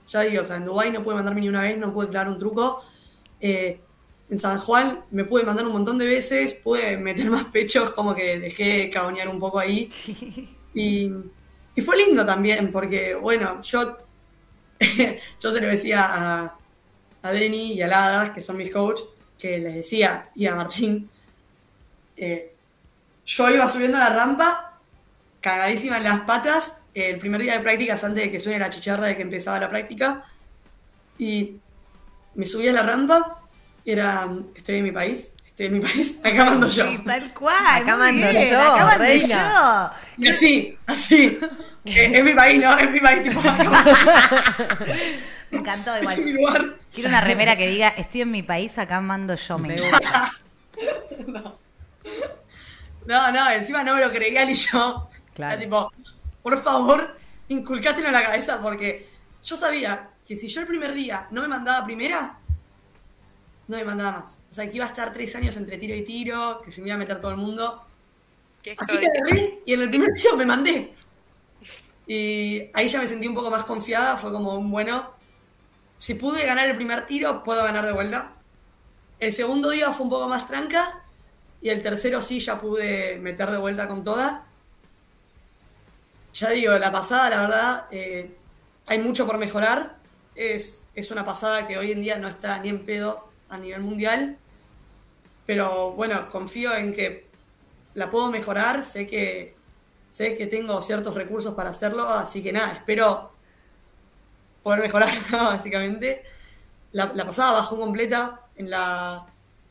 ya 0.07 0.21
digo, 0.21 0.41
o 0.41 0.45
sea, 0.45 0.57
en 0.57 0.65
Dubái 0.65 0.91
no 0.91 1.03
pude 1.03 1.15
mandarme 1.15 1.41
ni 1.41 1.47
una 1.49 1.61
vez, 1.61 1.77
no 1.77 1.93
pude 1.93 2.09
clavar 2.09 2.27
un 2.29 2.37
truco. 2.37 2.83
Eh, 3.39 3.79
en 4.29 4.39
San 4.39 4.59
Juan 4.59 5.05
me 5.11 5.23
pude 5.25 5.43
mandar 5.43 5.65
un 5.65 5.73
montón 5.73 5.97
de 5.97 6.05
veces, 6.05 6.53
pude 6.53 6.97
meter 6.97 7.29
más 7.29 7.45
pechos, 7.45 7.91
como 7.91 8.13
que 8.15 8.39
dejé 8.39 8.89
cagonear 8.89 9.27
un 9.29 9.39
poco 9.39 9.59
ahí. 9.59 9.91
Y, 10.73 11.11
y 11.75 11.81
fue 11.81 11.97
lindo 11.97 12.25
también, 12.25 12.71
porque, 12.71 13.13
bueno, 13.15 13.61
yo, 13.61 13.97
yo 15.41 15.51
se 15.51 15.59
lo 15.61 15.67
decía 15.67 16.05
a, 16.45 16.57
a 17.23 17.31
Denny 17.31 17.73
y 17.73 17.81
a 17.81 17.87
Lada, 17.87 18.33
que 18.33 18.41
son 18.41 18.55
mis 18.57 18.71
coaches, 18.71 19.05
que 19.41 19.57
les 19.57 19.73
decía, 19.73 20.29
y 20.35 20.45
a 20.45 20.55
Martín, 20.55 21.09
eh, 22.15 22.53
yo 23.25 23.49
iba 23.49 23.67
subiendo 23.67 23.97
la 23.97 24.09
rampa, 24.09 24.73
cagadísima 25.41 25.97
en 25.97 26.03
las 26.03 26.19
patas, 26.21 26.75
el 26.93 27.17
primer 27.17 27.41
día 27.41 27.53
de 27.53 27.61
prácticas 27.61 28.03
antes 28.03 28.25
de 28.25 28.31
que 28.31 28.39
suene 28.39 28.59
la 28.59 28.69
chicharra 28.69 29.07
de 29.07 29.15
que 29.15 29.23
empezaba 29.23 29.59
la 29.59 29.71
práctica, 29.71 30.25
y 31.17 31.55
me 32.35 32.45
subí 32.45 32.67
a 32.67 32.73
la 32.73 32.83
rampa, 32.83 33.39
era, 33.83 34.29
estoy 34.53 34.75
en 34.75 34.83
mi 34.83 34.91
país, 34.91 35.31
estoy 35.43 35.65
en 35.65 35.73
mi 35.73 35.79
país, 35.79 36.15
acá 36.23 36.45
mando 36.45 36.69
yo. 36.69 36.87
Sí, 36.87 36.99
tal 37.03 37.33
cual. 37.33 37.81
Acá 37.81 37.97
mando 37.97 38.29
bien, 38.29 38.51
yo, 38.51 38.61
acá 38.61 38.85
mando 38.85 39.03
reina. 39.03 39.93
yo. 40.17 40.23
Y 40.23 40.27
así, 40.29 40.77
así. 40.85 41.39
Es 41.83 42.23
mi 42.23 42.33
país, 42.35 42.61
¿no? 42.61 42.77
Es 42.77 42.91
mi 42.91 42.99
país, 42.99 43.23
tipo, 43.23 43.39
acá 43.39 43.95
Me 45.51 45.59
encantó 45.59 45.97
igual. 45.99 46.21
lugar. 46.33 46.75
Quiero 46.93 47.09
una 47.09 47.21
remera 47.21 47.55
que 47.55 47.67
diga, 47.67 47.89
estoy 47.89 48.21
en 48.21 48.31
mi 48.31 48.43
país, 48.43 48.77
acá 48.77 49.01
mando 49.01 49.35
yo. 49.35 49.57
Me 49.57 49.79
gusta. 49.79 50.33
No, 53.03 53.31
no, 53.31 53.49
encima 53.49 53.83
no 53.83 53.95
me 53.95 54.01
lo 54.01 54.11
creía 54.11 54.45
ni 54.45 54.53
yo. 54.53 55.09
Claro. 55.33 55.53
Era 55.53 55.61
tipo, 55.61 55.91
por 56.43 56.61
favor, 56.61 57.17
inculcátelo 57.47 58.07
en 58.07 58.13
la 58.13 58.21
cabeza 58.21 58.61
porque 58.61 59.09
yo 59.43 59.57
sabía 59.57 60.09
que 60.25 60.37
si 60.37 60.47
yo 60.47 60.61
el 60.61 60.67
primer 60.67 60.93
día 60.93 61.27
no 61.31 61.41
me 61.41 61.47
mandaba 61.47 61.83
primera, 61.83 62.37
no 63.67 63.77
me 63.77 63.83
mandaba 63.83 64.19
más. 64.19 64.37
O 64.51 64.53
sea, 64.53 64.69
que 64.69 64.75
iba 64.75 64.85
a 64.85 64.89
estar 64.89 65.11
tres 65.13 65.35
años 65.35 65.55
entre 65.57 65.77
tiro 65.77 65.95
y 65.95 66.03
tiro, 66.03 66.61
que 66.63 66.71
se 66.71 66.81
me 66.81 66.87
iba 66.87 66.95
a 66.95 66.99
meter 66.99 67.19
todo 67.19 67.31
el 67.31 67.37
mundo. 67.37 67.83
Qué 68.61 68.75
Así 68.77 68.97
que 68.97 69.07
agarré 69.07 69.59
y 69.65 69.73
en 69.73 69.81
el 69.81 69.89
primer 69.89 70.13
tiro 70.13 70.37
me 70.37 70.45
mandé. 70.45 70.93
Y 72.05 72.69
ahí 72.73 72.87
ya 72.87 72.99
me 72.99 73.07
sentí 73.07 73.27
un 73.27 73.33
poco 73.33 73.49
más 73.49 73.63
confiada, 73.63 74.17
fue 74.17 74.31
como 74.31 74.53
un 74.55 74.69
bueno. 74.69 75.11
Si 76.01 76.15
pude 76.15 76.43
ganar 76.47 76.67
el 76.67 76.75
primer 76.75 77.05
tiro, 77.05 77.43
puedo 77.43 77.63
ganar 77.63 77.85
de 77.85 77.91
vuelta. 77.91 78.33
El 79.19 79.31
segundo 79.31 79.69
día 79.69 79.93
fue 79.93 80.05
un 80.05 80.09
poco 80.09 80.27
más 80.27 80.47
tranca. 80.47 81.03
Y 81.61 81.69
el 81.69 81.83
tercero 81.83 82.23
sí, 82.23 82.39
ya 82.39 82.59
pude 82.59 83.19
meter 83.19 83.51
de 83.51 83.59
vuelta 83.59 83.87
con 83.87 84.03
toda. 84.03 84.47
Ya 86.33 86.49
digo, 86.49 86.75
la 86.79 86.91
pasada, 86.91 87.29
la 87.29 87.41
verdad, 87.43 87.85
eh, 87.91 88.35
hay 88.87 88.97
mucho 88.97 89.27
por 89.27 89.37
mejorar. 89.37 89.97
Es, 90.33 90.79
es 90.95 91.11
una 91.11 91.23
pasada 91.23 91.67
que 91.67 91.77
hoy 91.77 91.91
en 91.91 92.01
día 92.01 92.17
no 92.17 92.29
está 92.29 92.57
ni 92.57 92.69
en 92.69 92.83
pedo 92.83 93.29
a 93.47 93.59
nivel 93.59 93.81
mundial. 93.81 94.39
Pero 95.45 95.91
bueno, 95.91 96.31
confío 96.31 96.73
en 96.73 96.95
que 96.95 97.27
la 97.93 98.09
puedo 98.09 98.31
mejorar. 98.31 98.85
Sé 98.85 99.05
que, 99.05 99.55
sé 100.09 100.35
que 100.35 100.47
tengo 100.47 100.81
ciertos 100.81 101.13
recursos 101.13 101.53
para 101.53 101.69
hacerlo. 101.69 102.07
Así 102.09 102.41
que 102.41 102.51
nada, 102.51 102.73
espero 102.73 103.30
poder 104.63 104.81
mejorar, 104.81 105.09
¿no? 105.31 105.45
básicamente. 105.45 106.23
La, 106.91 107.11
la 107.13 107.25
pasada 107.25 107.53
bajó 107.53 107.77
completa 107.77 108.41
en 108.55 108.69
la, 108.69 109.25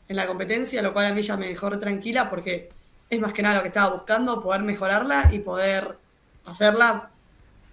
en 0.07 0.15
la 0.15 0.27
competencia, 0.27 0.81
lo 0.81 0.93
cual 0.93 1.05
a 1.07 1.13
mí 1.13 1.21
ya 1.21 1.37
me 1.37 1.47
dejó 1.47 1.69
re 1.69 1.77
tranquila 1.77 2.29
porque 2.29 2.69
es 3.09 3.19
más 3.19 3.33
que 3.33 3.41
nada 3.41 3.55
lo 3.55 3.61
que 3.61 3.67
estaba 3.67 3.93
buscando, 3.93 4.41
poder 4.41 4.61
mejorarla 4.63 5.29
y 5.31 5.39
poder 5.39 5.97
hacerla. 6.45 7.11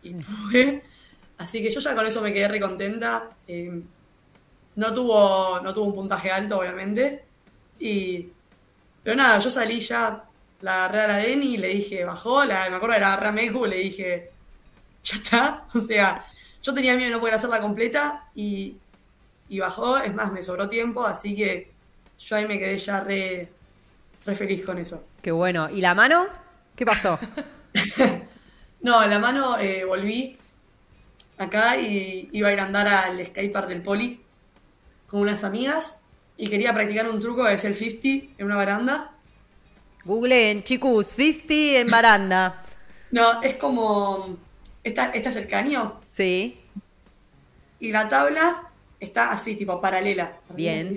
Y 0.02 0.14
pude. 0.14 0.82
Así 1.38 1.62
que 1.62 1.70
yo 1.70 1.80
ya 1.80 1.94
con 1.94 2.06
eso 2.06 2.20
me 2.20 2.32
quedé 2.32 2.48
recontenta. 2.48 3.30
Eh, 3.46 3.82
no, 4.76 4.94
tuvo, 4.94 5.60
no 5.60 5.74
tuvo 5.74 5.86
un 5.86 5.94
puntaje 5.94 6.30
alto, 6.30 6.58
obviamente, 6.58 7.24
Y, 7.80 8.28
pero 9.02 9.16
nada, 9.16 9.38
yo 9.40 9.50
salí 9.50 9.80
ya, 9.80 10.24
la 10.60 10.84
agarré 10.84 11.00
a 11.02 11.06
la 11.08 11.16
Deni, 11.16 11.56
le 11.56 11.68
dije, 11.68 12.04
bajó, 12.04 12.44
la, 12.44 12.68
me 12.70 12.76
acuerdo 12.76 12.94
que 12.94 13.00
la 13.00 13.12
agarré 13.14 13.28
a 13.28 13.32
Meku, 13.32 13.66
le 13.66 13.76
dije, 13.76 14.30
ya 15.04 15.16
está. 15.16 15.66
O 15.74 15.80
sea, 15.86 16.24
yo 16.62 16.74
tenía 16.74 16.94
miedo 16.94 17.08
de 17.08 17.12
no 17.12 17.20
poder 17.20 17.34
hacerla 17.34 17.60
completa 17.60 18.28
y, 18.34 18.76
y 19.48 19.58
bajó, 19.58 19.98
es 19.98 20.14
más, 20.14 20.32
me 20.32 20.42
sobró 20.42 20.68
tiempo, 20.68 21.04
así 21.06 21.34
que 21.34 21.72
yo 22.18 22.36
ahí 22.36 22.46
me 22.46 22.58
quedé 22.58 22.78
ya 22.78 23.00
re, 23.00 23.48
re 24.26 24.36
feliz 24.36 24.64
con 24.64 24.78
eso. 24.78 25.04
Qué 25.22 25.30
bueno. 25.30 25.70
¿Y 25.70 25.80
la 25.80 25.94
mano? 25.94 26.26
¿Qué 26.76 26.84
pasó? 26.84 27.18
No, 28.80 29.04
la 29.06 29.18
mano 29.18 29.58
eh, 29.58 29.84
volví 29.84 30.38
acá 31.36 31.76
y 31.76 32.28
iba 32.32 32.48
a 32.48 32.52
ir 32.52 32.60
a 32.60 32.64
andar 32.64 32.86
al 32.86 33.26
skatepark 33.26 33.68
del 33.68 33.82
Poli 33.82 34.20
con 35.08 35.20
unas 35.20 35.42
amigas 35.42 36.00
y 36.36 36.48
quería 36.48 36.72
practicar 36.72 37.08
un 37.10 37.18
truco 37.18 37.44
de 37.44 37.54
hacer 37.54 37.74
50 37.74 38.34
en 38.38 38.46
una 38.46 38.54
baranda. 38.54 39.10
Googleen, 40.04 40.62
chicos, 40.62 41.08
50 41.08 41.54
en 41.80 41.88
baranda. 41.88 42.62
No, 43.10 43.42
es 43.42 43.56
como. 43.56 44.36
Está, 44.84 45.10
está 45.10 45.32
cercanio 45.32 46.00
Sí. 46.18 46.60
y 47.78 47.92
la 47.92 48.08
tabla 48.08 48.64
está 48.98 49.30
así, 49.30 49.54
tipo 49.54 49.80
paralela. 49.80 50.32
Bien. 50.50 50.96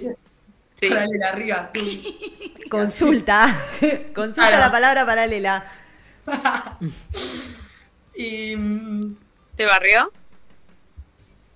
Sí. 0.79 0.89
Paralela 0.89 1.29
arriba. 1.29 1.71
Consulta. 2.71 3.55
Consulta 4.15 4.47
Claro. 4.47 4.57
la 4.57 4.71
palabra 4.71 5.05
paralela. 5.05 5.63
Y. 8.15 8.55
mm, 8.55 9.15
¿Te 9.55 9.65
barrió? 9.67 10.11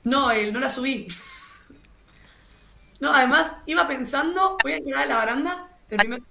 No, 0.04 0.30
él, 0.30 0.54
no 0.54 0.60
la 0.60 0.70
subí. 0.70 1.08
No, 3.00 3.12
además, 3.14 3.52
iba 3.66 3.88
pensando, 3.88 4.58
voy 4.62 4.74
a 4.74 4.84
tirar 4.84 5.04
a 5.04 5.06
la 5.08 5.16
baranda. 5.16 5.68
El 5.90 5.98
primer... 5.98 6.22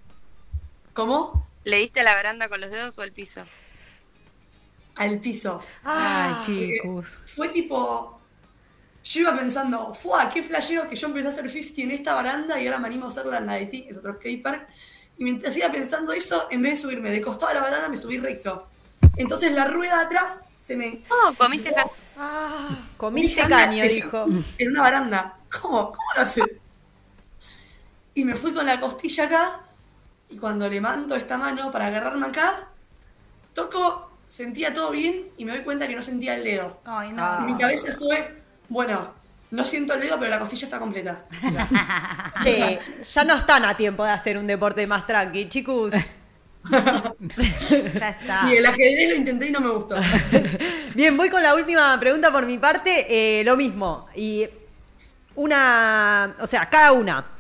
¿Cómo? 0.92 1.49
¿Le 1.64 1.79
diste 1.79 2.01
a 2.01 2.05
la 2.05 2.14
baranda 2.14 2.49
con 2.49 2.61
los 2.61 2.70
dedos 2.70 2.97
o 2.97 3.03
al 3.03 3.11
piso? 3.12 3.42
Al 4.97 5.19
piso. 5.19 5.61
Ay, 5.83 6.35
chicos. 6.45 7.17
Fue 7.35 7.49
tipo. 7.49 8.21
Yo 9.05 9.21
iba 9.21 9.37
pensando, 9.37 9.93
¡fua! 9.95 10.31
¡Qué 10.31 10.43
flashero 10.43 10.89
que 10.89 10.97
yo 10.97 11.09
empecé 11.09 11.27
a 11.27 11.31
hacer 11.31 11.51
50 11.51 11.83
en 11.83 11.91
esta 11.91 12.15
baranda 12.15 12.59
y 12.61 12.67
ahora 12.67 12.79
me 12.79 12.87
animo 12.87 13.05
a 13.05 13.09
hacerla 13.09 13.39
en 13.39 13.47
la 13.47 13.55
de 13.55 13.67
ti, 13.67 13.83
que 13.85 13.91
es 13.91 13.99
otro 13.99 14.15
skatepark. 14.15 14.67
Y 15.19 15.25
mientras 15.25 15.55
iba 15.57 15.71
pensando 15.71 16.13
eso, 16.13 16.47
en 16.51 16.63
vez 16.63 16.75
de 16.79 16.83
subirme 16.83 17.11
de 17.11 17.21
costado 17.21 17.51
a 17.51 17.55
la 17.55 17.61
baranda, 17.61 17.89
me 17.89 17.97
subí 17.99 18.19
recto. 18.19 18.67
Entonces 19.17 19.53
la 19.53 19.67
rueda 19.67 19.99
de 19.99 20.05
atrás 20.07 20.41
se 20.55 20.77
me. 20.77 21.03
Oh, 21.11 21.33
comiste 21.37 21.71
ca- 21.73 21.87
Comiste 22.97 23.35
Dije, 23.37 23.49
caño, 23.49 23.85
dijo. 23.85 24.27
En 24.59 24.71
una 24.71 24.81
baranda. 24.83 25.37
¿Cómo? 25.61 25.89
¿Cómo 25.93 26.09
lo 26.17 26.23
haces? 26.23 26.45
Y 28.15 28.25
me 28.25 28.35
fui 28.37 28.53
con 28.55 28.65
la 28.67 28.81
costilla 28.81 29.25
acá. 29.25 29.61
Y 30.31 30.37
cuando 30.39 30.69
levanto 30.69 31.15
esta 31.15 31.37
mano 31.37 31.71
para 31.71 31.89
agarrarme 31.89 32.27
acá, 32.27 32.69
toco, 33.53 34.11
sentía 34.27 34.73
todo 34.73 34.91
bien 34.91 35.27
y 35.37 35.45
me 35.45 35.53
doy 35.53 35.63
cuenta 35.63 35.89
que 35.89 35.97
no 35.97 36.03
sentía 36.03 36.35
el 36.35 36.45
dedo. 36.45 36.81
Ay, 36.85 37.13
no. 37.13 37.23
Ah. 37.23 37.39
Y 37.43 37.53
mi 37.53 37.59
cabeza 37.59 37.95
fue, 37.97 38.43
bueno, 38.69 39.13
no 39.51 39.65
siento 39.65 39.95
el 39.95 40.01
dedo, 40.01 40.19
pero 40.19 40.31
la 40.31 40.39
costilla 40.39 40.67
está 40.67 40.79
completa. 40.79 41.25
Che, 42.43 42.81
ya 43.05 43.25
no 43.25 43.37
están 43.37 43.65
a 43.65 43.77
tiempo 43.77 44.05
de 44.05 44.11
hacer 44.11 44.37
un 44.37 44.47
deporte 44.47 44.87
más 44.87 45.07
tranqui, 45.07 45.49
chicos. 45.49 45.93
Ya 46.65 48.09
está. 48.09 48.49
Y 48.51 48.57
el 48.57 48.65
ajedrez 48.65 49.11
lo 49.11 49.17
intenté 49.17 49.49
y 49.49 49.51
no 49.51 49.61
me 49.61 49.69
gustó. 49.69 49.97
Bien, 50.95 51.15
voy 51.15 51.29
con 51.29 51.43
la 51.43 51.55
última 51.55 52.01
pregunta 52.01 52.33
por 52.33 52.47
mi 52.47 52.57
parte. 52.57 53.07
Eh, 53.41 53.45
lo 53.45 53.55
mismo. 53.55 54.07
Y 54.17 54.49
una. 55.37 56.35
O 56.41 56.47
sea, 56.47 56.71
cada 56.71 56.93
una. 56.93 57.34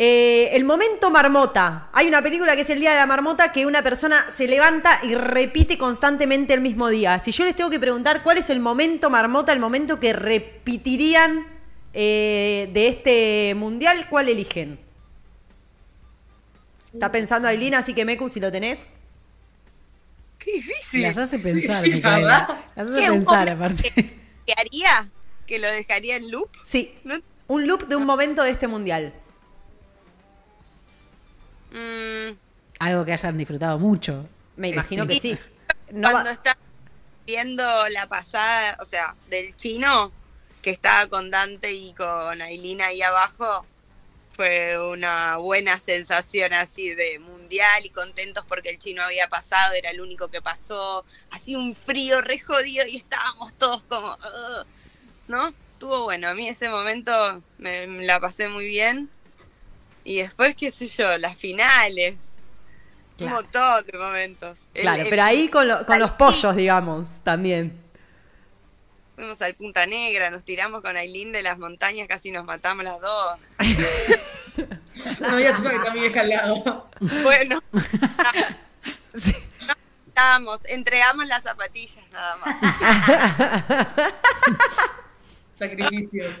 Eh, 0.00 0.50
el 0.56 0.64
momento 0.64 1.10
marmota. 1.10 1.88
Hay 1.92 2.06
una 2.06 2.22
película 2.22 2.54
que 2.54 2.62
es 2.62 2.70
El 2.70 2.78
Día 2.78 2.90
de 2.92 2.96
la 2.98 3.06
Marmota 3.06 3.50
que 3.50 3.66
una 3.66 3.82
persona 3.82 4.30
se 4.30 4.46
levanta 4.46 5.00
y 5.02 5.16
repite 5.16 5.76
constantemente 5.76 6.54
el 6.54 6.60
mismo 6.60 6.88
día. 6.88 7.18
Si 7.18 7.32
yo 7.32 7.44
les 7.44 7.56
tengo 7.56 7.68
que 7.68 7.80
preguntar 7.80 8.22
cuál 8.22 8.38
es 8.38 8.48
el 8.48 8.60
momento 8.60 9.10
marmota, 9.10 9.52
el 9.52 9.58
momento 9.58 9.98
que 9.98 10.12
repetirían 10.12 11.48
eh, 11.94 12.70
de 12.72 12.86
este 12.86 13.54
mundial, 13.56 14.06
¿cuál 14.08 14.28
eligen? 14.28 14.78
Está 16.92 17.10
pensando 17.10 17.48
Aileen, 17.48 17.74
así 17.74 17.92
que 17.92 18.04
Meku, 18.04 18.28
si 18.28 18.38
lo 18.38 18.52
tenés. 18.52 18.88
Qué 20.38 20.52
difícil. 20.52 21.02
Las 21.02 21.18
hace 21.18 21.40
pensar, 21.40 21.82
Sí, 21.84 21.90
Micaela. 21.94 22.18
¿verdad? 22.46 22.60
Las 22.76 22.88
¿Qué, 22.90 23.04
hace 23.04 23.10
pensar, 23.12 23.50
aparte. 23.50 23.92
¿Qué 24.46 24.54
haría? 24.56 25.10
¿Que 25.44 25.58
lo 25.58 25.68
dejaría 25.68 26.14
en 26.14 26.30
loop? 26.30 26.48
Sí, 26.62 26.94
No- 27.02 27.16
un 27.48 27.66
loop 27.66 27.88
de 27.88 27.96
un 27.96 28.06
momento 28.06 28.44
de 28.44 28.50
este 28.50 28.68
mundial. 28.68 29.12
Mm, 31.70 32.36
Algo 32.80 33.04
que 33.04 33.12
hayan 33.12 33.36
disfrutado 33.38 33.78
mucho. 33.78 34.28
Me 34.56 34.68
imagino 34.68 35.06
que 35.06 35.20
sí. 35.20 35.36
No 35.90 36.10
cuando 36.10 36.28
va- 36.30 36.34
está 36.34 36.56
viendo 37.26 37.88
la 37.90 38.06
pasada, 38.08 38.76
o 38.80 38.84
sea, 38.84 39.14
del 39.30 39.56
chino, 39.56 40.12
que 40.60 40.70
estaba 40.70 41.06
con 41.06 41.30
Dante 41.30 41.72
y 41.72 41.94
con 41.94 42.40
Ailina 42.42 42.86
ahí 42.86 43.00
abajo, 43.00 43.64
fue 44.36 44.78
una 44.90 45.38
buena 45.38 45.80
sensación 45.80 46.52
así 46.52 46.94
de 46.94 47.18
mundial 47.18 47.84
y 47.86 47.90
contentos 47.90 48.44
porque 48.46 48.68
el 48.70 48.78
chino 48.78 49.02
había 49.02 49.28
pasado, 49.28 49.74
era 49.74 49.90
el 49.90 50.00
único 50.02 50.28
que 50.28 50.42
pasó, 50.42 51.04
así 51.30 51.56
un 51.56 51.74
frío 51.74 52.20
re 52.20 52.38
jodido 52.38 52.86
y 52.86 52.98
estábamos 52.98 53.54
todos 53.54 53.82
como, 53.84 54.08
"Ugh", 54.08 54.66
¿no? 55.26 55.48
Estuvo 55.48 56.04
bueno, 56.04 56.28
a 56.28 56.34
mí 56.34 56.48
ese 56.48 56.68
momento 56.68 57.42
me, 57.58 57.86
me 57.86 58.04
la 58.04 58.20
pasé 58.20 58.48
muy 58.48 58.66
bien. 58.66 59.08
Y 60.08 60.22
después, 60.22 60.56
qué 60.56 60.70
sé 60.70 60.88
yo, 60.88 61.18
las 61.18 61.36
finales, 61.36 62.30
Claro. 63.18 63.36
un 63.36 63.42
montón 63.42 63.84
de 63.84 63.98
momentos. 63.98 64.66
Claro, 64.72 65.02
el- 65.02 65.08
pero 65.10 65.22
ahí 65.22 65.48
con, 65.50 65.68
lo- 65.68 65.84
con 65.84 65.98
los 65.98 66.12
pollos, 66.12 66.56
digamos, 66.56 67.06
también. 67.24 67.78
Fuimos 69.16 69.42
al 69.42 69.52
Punta 69.54 69.84
Negra, 69.84 70.30
nos 70.30 70.44
tiramos 70.46 70.80
con 70.80 70.96
Aileen 70.96 71.30
de 71.32 71.42
las 71.42 71.58
montañas, 71.58 72.08
casi 72.08 72.30
nos 72.30 72.44
matamos 72.44 72.84
las 72.84 73.00
dos. 73.00 73.38
No 75.20 75.36
digas 75.36 75.60
eso 75.60 75.70
que 75.70 75.76
está 75.76 75.92
mi 75.94 76.00
vieja 76.00 76.20
al 76.22 76.28
lado. 76.28 76.90
Bueno, 77.22 77.60
estábamos, 80.08 80.64
entregamos 80.66 81.24
las 81.26 81.44
zapatillas 81.44 82.02
nada 82.10 82.36
más. 82.38 82.56
Sacrificios. 85.54 86.34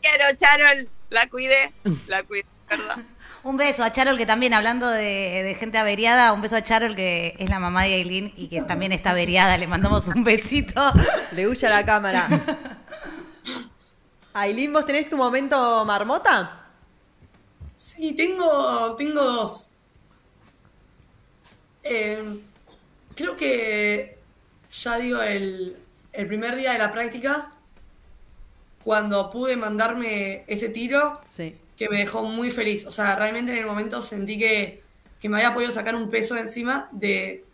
Quiero, 0.00 0.24
Charol, 0.36 0.88
la 1.12 1.28
cuidé, 1.28 1.72
la 2.08 2.22
cuidé, 2.22 2.46
¿verdad? 2.68 2.98
Un 3.44 3.56
beso 3.56 3.82
a 3.82 3.90
Charol, 3.90 4.16
que 4.16 4.24
también, 4.24 4.54
hablando 4.54 4.88
de, 4.88 5.42
de 5.42 5.56
gente 5.58 5.76
averiada, 5.76 6.32
un 6.32 6.42
beso 6.42 6.54
a 6.54 6.62
Charol, 6.62 6.94
que 6.94 7.34
es 7.40 7.50
la 7.50 7.58
mamá 7.58 7.82
de 7.82 7.94
Aileen 7.94 8.32
y 8.36 8.46
que 8.46 8.62
también 8.62 8.92
está 8.92 9.10
averiada. 9.10 9.58
Le 9.58 9.66
mandamos 9.66 10.06
un 10.06 10.22
besito. 10.22 10.80
Le 11.32 11.48
huye 11.48 11.66
a 11.66 11.70
la 11.70 11.84
cámara. 11.84 12.28
Aileen, 14.34 14.72
¿vos 14.72 14.86
tenés 14.86 15.08
tu 15.08 15.16
momento 15.16 15.84
marmota? 15.84 16.66
Sí, 17.76 18.12
tengo, 18.12 18.94
tengo 18.94 19.24
dos. 19.24 19.66
Eh, 21.82 22.22
creo 23.16 23.36
que 23.36 24.18
ya 24.70 24.98
digo 24.98 25.20
el, 25.20 25.76
el 26.12 26.26
primer 26.28 26.54
día 26.54 26.74
de 26.74 26.78
la 26.78 26.92
práctica, 26.92 27.51
cuando 28.84 29.30
pude 29.30 29.56
mandarme 29.56 30.44
ese 30.46 30.68
tiro, 30.68 31.20
Sí. 31.22 31.56
que 31.76 31.88
me 31.88 31.98
dejó 31.98 32.24
muy 32.24 32.50
feliz. 32.50 32.86
O 32.86 32.92
sea, 32.92 33.16
realmente 33.16 33.52
en 33.52 33.58
el 33.58 33.66
momento 33.66 34.02
sentí 34.02 34.38
que, 34.38 34.82
que 35.20 35.28
me 35.28 35.36
había 35.38 35.54
podido 35.54 35.72
sacar 35.72 35.94
un 35.94 36.10
peso 36.10 36.34
de 36.34 36.40
encima 36.42 36.88
de, 36.92 37.44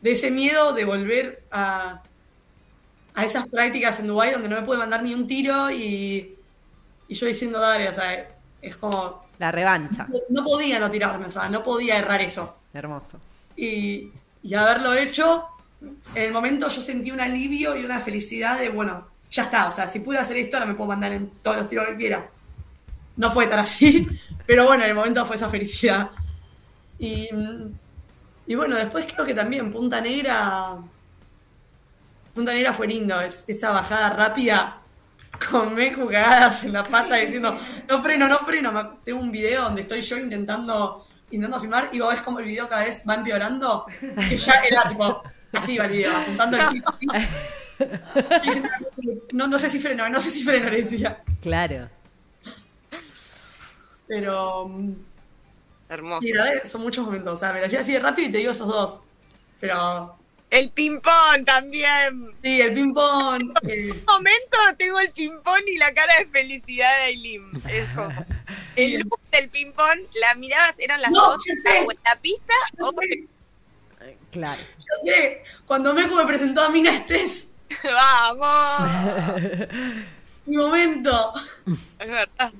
de 0.00 0.12
ese 0.12 0.30
miedo 0.30 0.72
de 0.72 0.84
volver 0.84 1.42
a, 1.50 2.02
a 3.14 3.24
esas 3.24 3.48
prácticas 3.48 3.98
en 4.00 4.06
Dubái 4.06 4.32
donde 4.32 4.48
no 4.48 4.56
me 4.56 4.62
pude 4.66 4.78
mandar 4.78 5.02
ni 5.02 5.14
un 5.14 5.26
tiro 5.26 5.70
y, 5.70 6.36
y 7.08 7.14
yo 7.14 7.26
diciendo, 7.26 7.58
dale, 7.58 7.88
o 7.88 7.92
sea, 7.92 8.28
es 8.62 8.76
como, 8.76 9.24
La 9.38 9.50
revancha. 9.50 10.06
no 10.28 10.44
podía 10.44 10.78
no 10.78 10.90
tirarme, 10.90 11.26
o 11.26 11.30
sea, 11.30 11.48
no 11.48 11.62
podía 11.62 11.98
errar 11.98 12.20
eso. 12.20 12.56
Hermoso. 12.72 13.18
Y, 13.56 14.10
y 14.42 14.54
haberlo 14.54 14.94
hecho, 14.94 15.44
en 16.14 16.22
el 16.22 16.32
momento 16.32 16.68
yo 16.68 16.80
sentí 16.82 17.10
un 17.10 17.20
alivio 17.20 17.76
y 17.76 17.84
una 17.84 18.00
felicidad 18.00 18.58
de, 18.58 18.68
bueno, 18.68 19.08
ya 19.30 19.44
está, 19.44 19.68
o 19.68 19.72
sea, 19.72 19.86
si 19.88 20.00
pude 20.00 20.18
hacer 20.18 20.36
esto, 20.36 20.56
ahora 20.56 20.66
me 20.66 20.74
puedo 20.74 20.88
mandar 20.88 21.12
en 21.12 21.30
todos 21.42 21.56
los 21.58 21.68
tiros 21.68 21.86
que 21.88 21.96
quiera. 21.96 22.28
No 23.16 23.30
fue 23.32 23.46
tan 23.46 23.60
así, 23.60 24.06
pero 24.46 24.64
bueno, 24.66 24.82
en 24.84 24.90
el 24.90 24.96
momento 24.96 25.24
fue 25.26 25.36
esa 25.36 25.48
felicidad. 25.48 26.10
Y, 26.98 27.28
y 28.46 28.54
bueno, 28.54 28.76
después 28.76 29.06
creo 29.12 29.24
que 29.26 29.34
también 29.34 29.72
Punta 29.72 30.00
Negra. 30.00 30.76
Punta 32.34 32.52
Negra 32.52 32.72
fue 32.72 32.86
lindo, 32.86 33.20
es- 33.20 33.44
esa 33.46 33.70
bajada 33.70 34.10
rápida 34.10 34.76
con 35.50 35.74
Meku 35.74 36.06
cagadas 36.08 36.64
en 36.64 36.72
la 36.72 36.84
pata 36.84 37.16
diciendo, 37.16 37.58
no 37.88 38.02
freno, 38.02 38.28
no 38.28 38.38
freno. 38.40 38.98
Tengo 39.04 39.20
un 39.20 39.30
video 39.32 39.62
donde 39.62 39.82
estoy 39.82 40.00
yo 40.00 40.16
intentando, 40.18 41.06
intentando 41.30 41.60
filmar 41.60 41.88
y 41.92 42.00
vos 42.00 42.12
ves 42.12 42.22
como 42.22 42.38
el 42.40 42.46
video 42.46 42.68
cada 42.68 42.84
vez 42.84 43.02
va 43.08 43.14
empeorando, 43.14 43.86
que 44.28 44.36
ya 44.38 44.54
era 44.68 44.88
tipo, 44.88 45.22
así 45.52 45.72
iba 45.74 45.84
el 45.86 45.92
video, 45.92 46.16
apuntando 46.16 46.56
el 46.58 46.64
piso. 46.72 47.12
Y 48.42 49.32
No, 49.32 49.46
no 49.48 49.58
sé 49.58 49.70
si 49.70 49.78
freno, 49.78 50.08
no 50.08 50.20
sé 50.20 50.30
si 50.30 50.42
freno, 50.42 50.68
le 50.70 50.82
decía. 50.82 51.22
Claro. 51.40 51.88
Pero. 54.06 54.68
mm, 54.68 54.92
Hermoso. 55.88 56.20
Sí, 56.22 56.32
la 56.32 56.44
verdad 56.44 56.64
son 56.68 56.82
muchos 56.82 57.04
momentos. 57.04 57.34
O 57.34 57.36
sea, 57.36 57.52
me 57.52 57.60
lo 57.60 57.66
hacía 57.66 57.80
así 57.80 57.92
de 57.92 58.00
rápido 58.00 58.28
y 58.28 58.32
te 58.32 58.38
digo 58.38 58.50
esos 58.52 58.68
dos. 58.68 59.00
Pero. 59.60 60.16
El 60.50 60.70
ping-pong 60.70 61.44
también. 61.46 62.34
Sí, 62.42 62.60
el 62.60 62.74
ping-pong. 62.74 63.52
eh, 63.68 63.90
Un 63.92 64.04
momento 64.04 64.58
tengo 64.78 64.98
el 64.98 65.10
ping-pong 65.12 65.62
y 65.66 65.76
la 65.78 65.92
cara 65.94 66.12
de 66.18 66.26
felicidad 66.26 66.88
de 66.98 67.04
Aileen. 67.04 67.62
Es 67.68 67.88
como. 67.94 68.08
El 68.76 68.98
look 69.00 69.20
del 69.32 69.48
ping-pong, 69.50 69.98
la 70.20 70.34
mirabas, 70.36 70.78
eran 70.78 71.02
las 71.02 71.10
No, 71.10 71.32
dos 71.32 71.42
sé. 71.44 71.78
en 71.78 71.86
la 72.04 72.16
pista 72.20 72.54
yo 72.78 72.86
o 72.86 72.92
sé, 73.00 73.28
Claro. 74.30 74.62
yo 74.78 75.12
sé, 75.12 75.42
cuando 75.66 75.92
Meku 75.92 76.14
me 76.14 76.24
presentó 76.24 76.62
a 76.62 76.68
Mina 76.70 76.96
Estés, 76.96 77.48
vamos. 78.38 78.90
mi 80.46 80.56
momento. 80.56 81.32
Es 81.98 82.08
verdad. 82.08 82.52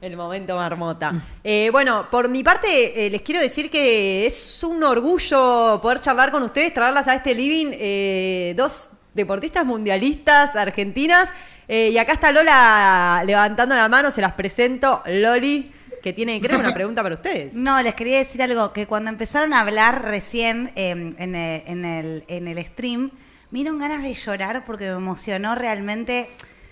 El 0.00 0.16
momento 0.16 0.54
marmota. 0.54 1.12
Eh, 1.42 1.70
bueno, 1.72 2.06
por 2.08 2.28
mi 2.28 2.44
parte, 2.44 3.06
eh, 3.06 3.10
les 3.10 3.22
quiero 3.22 3.40
decir 3.40 3.68
que 3.68 4.26
es 4.26 4.62
un 4.62 4.82
orgullo 4.84 5.80
poder 5.82 6.00
charlar 6.00 6.30
con 6.30 6.42
ustedes, 6.44 6.72
traerlas 6.72 7.08
a 7.08 7.16
este 7.16 7.34
living, 7.34 7.70
eh, 7.72 8.54
dos 8.56 8.90
deportistas 9.14 9.66
mundialistas 9.66 10.54
argentinas. 10.54 11.32
Eh, 11.68 11.90
y 11.92 11.98
acá 11.98 12.14
está 12.14 12.32
Lola 12.32 13.22
levantando 13.26 13.74
la 13.74 13.88
mano, 13.88 14.10
se 14.10 14.22
las 14.22 14.32
presento. 14.32 15.02
Loli, 15.06 15.70
que 16.02 16.14
tiene, 16.14 16.40
creo, 16.40 16.58
una 16.58 16.72
pregunta 16.72 17.02
para 17.02 17.14
ustedes. 17.14 17.54
No, 17.68 17.82
les 17.82 17.94
quería 17.94 18.18
decir 18.18 18.42
algo, 18.42 18.72
que 18.72 18.86
cuando 18.86 19.10
empezaron 19.10 19.52
a 19.52 19.60
hablar 19.60 20.04
recién 20.04 20.72
eh, 20.76 20.90
en, 20.90 21.34
el, 21.34 21.62
en, 21.66 21.84
el, 21.84 22.24
en 22.28 22.48
el 22.48 22.64
stream, 22.64 23.10
me 23.50 23.64
ganas 23.64 24.02
de 24.02 24.14
llorar 24.14 24.64
porque 24.64 24.86
me 24.86 24.96
emocionó 24.96 25.54
realmente. 25.54 26.30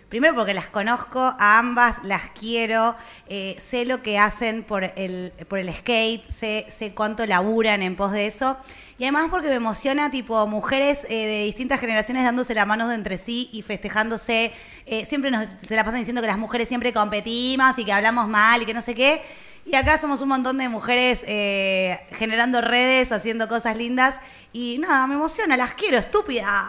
Primero 0.08 0.36
porque 0.36 0.54
las 0.54 0.68
conozco 0.68 1.18
a 1.20 1.58
ambas, 1.58 2.04
las 2.04 2.30
quiero, 2.38 2.94
eh, 3.28 3.56
sé 3.60 3.84
lo 3.86 4.02
que 4.02 4.18
hacen 4.18 4.62
por 4.62 4.84
el, 4.84 5.32
por 5.48 5.58
el 5.58 5.74
skate, 5.74 6.24
sé, 6.30 6.66
sé 6.70 6.94
cuánto 6.94 7.26
laburan 7.26 7.82
en 7.82 7.96
pos 7.96 8.12
de 8.12 8.28
eso. 8.28 8.56
Y 8.98 9.04
además 9.04 9.26
porque 9.30 9.48
me 9.48 9.56
emociona, 9.56 10.10
tipo, 10.12 10.46
mujeres 10.46 11.04
eh, 11.10 11.26
de 11.26 11.44
distintas 11.44 11.80
generaciones 11.80 12.22
dándose 12.22 12.54
la 12.54 12.66
mano 12.66 12.92
entre 12.92 13.18
sí 13.18 13.50
y 13.52 13.62
festejándose. 13.62 14.52
Eh, 14.86 15.04
siempre 15.06 15.32
nos, 15.32 15.48
se 15.66 15.74
la 15.74 15.82
pasan 15.82 15.98
diciendo 15.98 16.20
que 16.20 16.28
las 16.28 16.38
mujeres 16.38 16.68
siempre 16.68 16.92
competimos 16.92 17.76
y 17.76 17.84
que 17.84 17.92
hablamos 17.92 18.28
mal 18.28 18.62
y 18.62 18.66
que 18.66 18.74
no 18.74 18.82
sé 18.82 18.94
qué. 18.94 19.22
Y 19.66 19.74
acá 19.74 19.98
somos 19.98 20.22
un 20.22 20.29
montón 20.29 20.59
de 20.59 20.68
mujeres 20.68 21.24
eh, 21.26 21.98
generando 22.12 22.61
redes, 22.61 23.11
haciendo 23.11 23.48
cosas 23.48 23.76
lindas. 23.76 24.14
Y 24.52 24.79
nada, 24.79 25.07
me 25.09 25.14
emociona, 25.14 25.57
las 25.57 25.74
quiero, 25.74 25.98
estúpidas. 25.98 26.66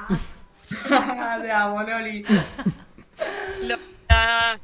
Te 1.42 1.52
amo, 1.52 1.84
Loli. 1.84 2.26
Lola. 3.62 4.60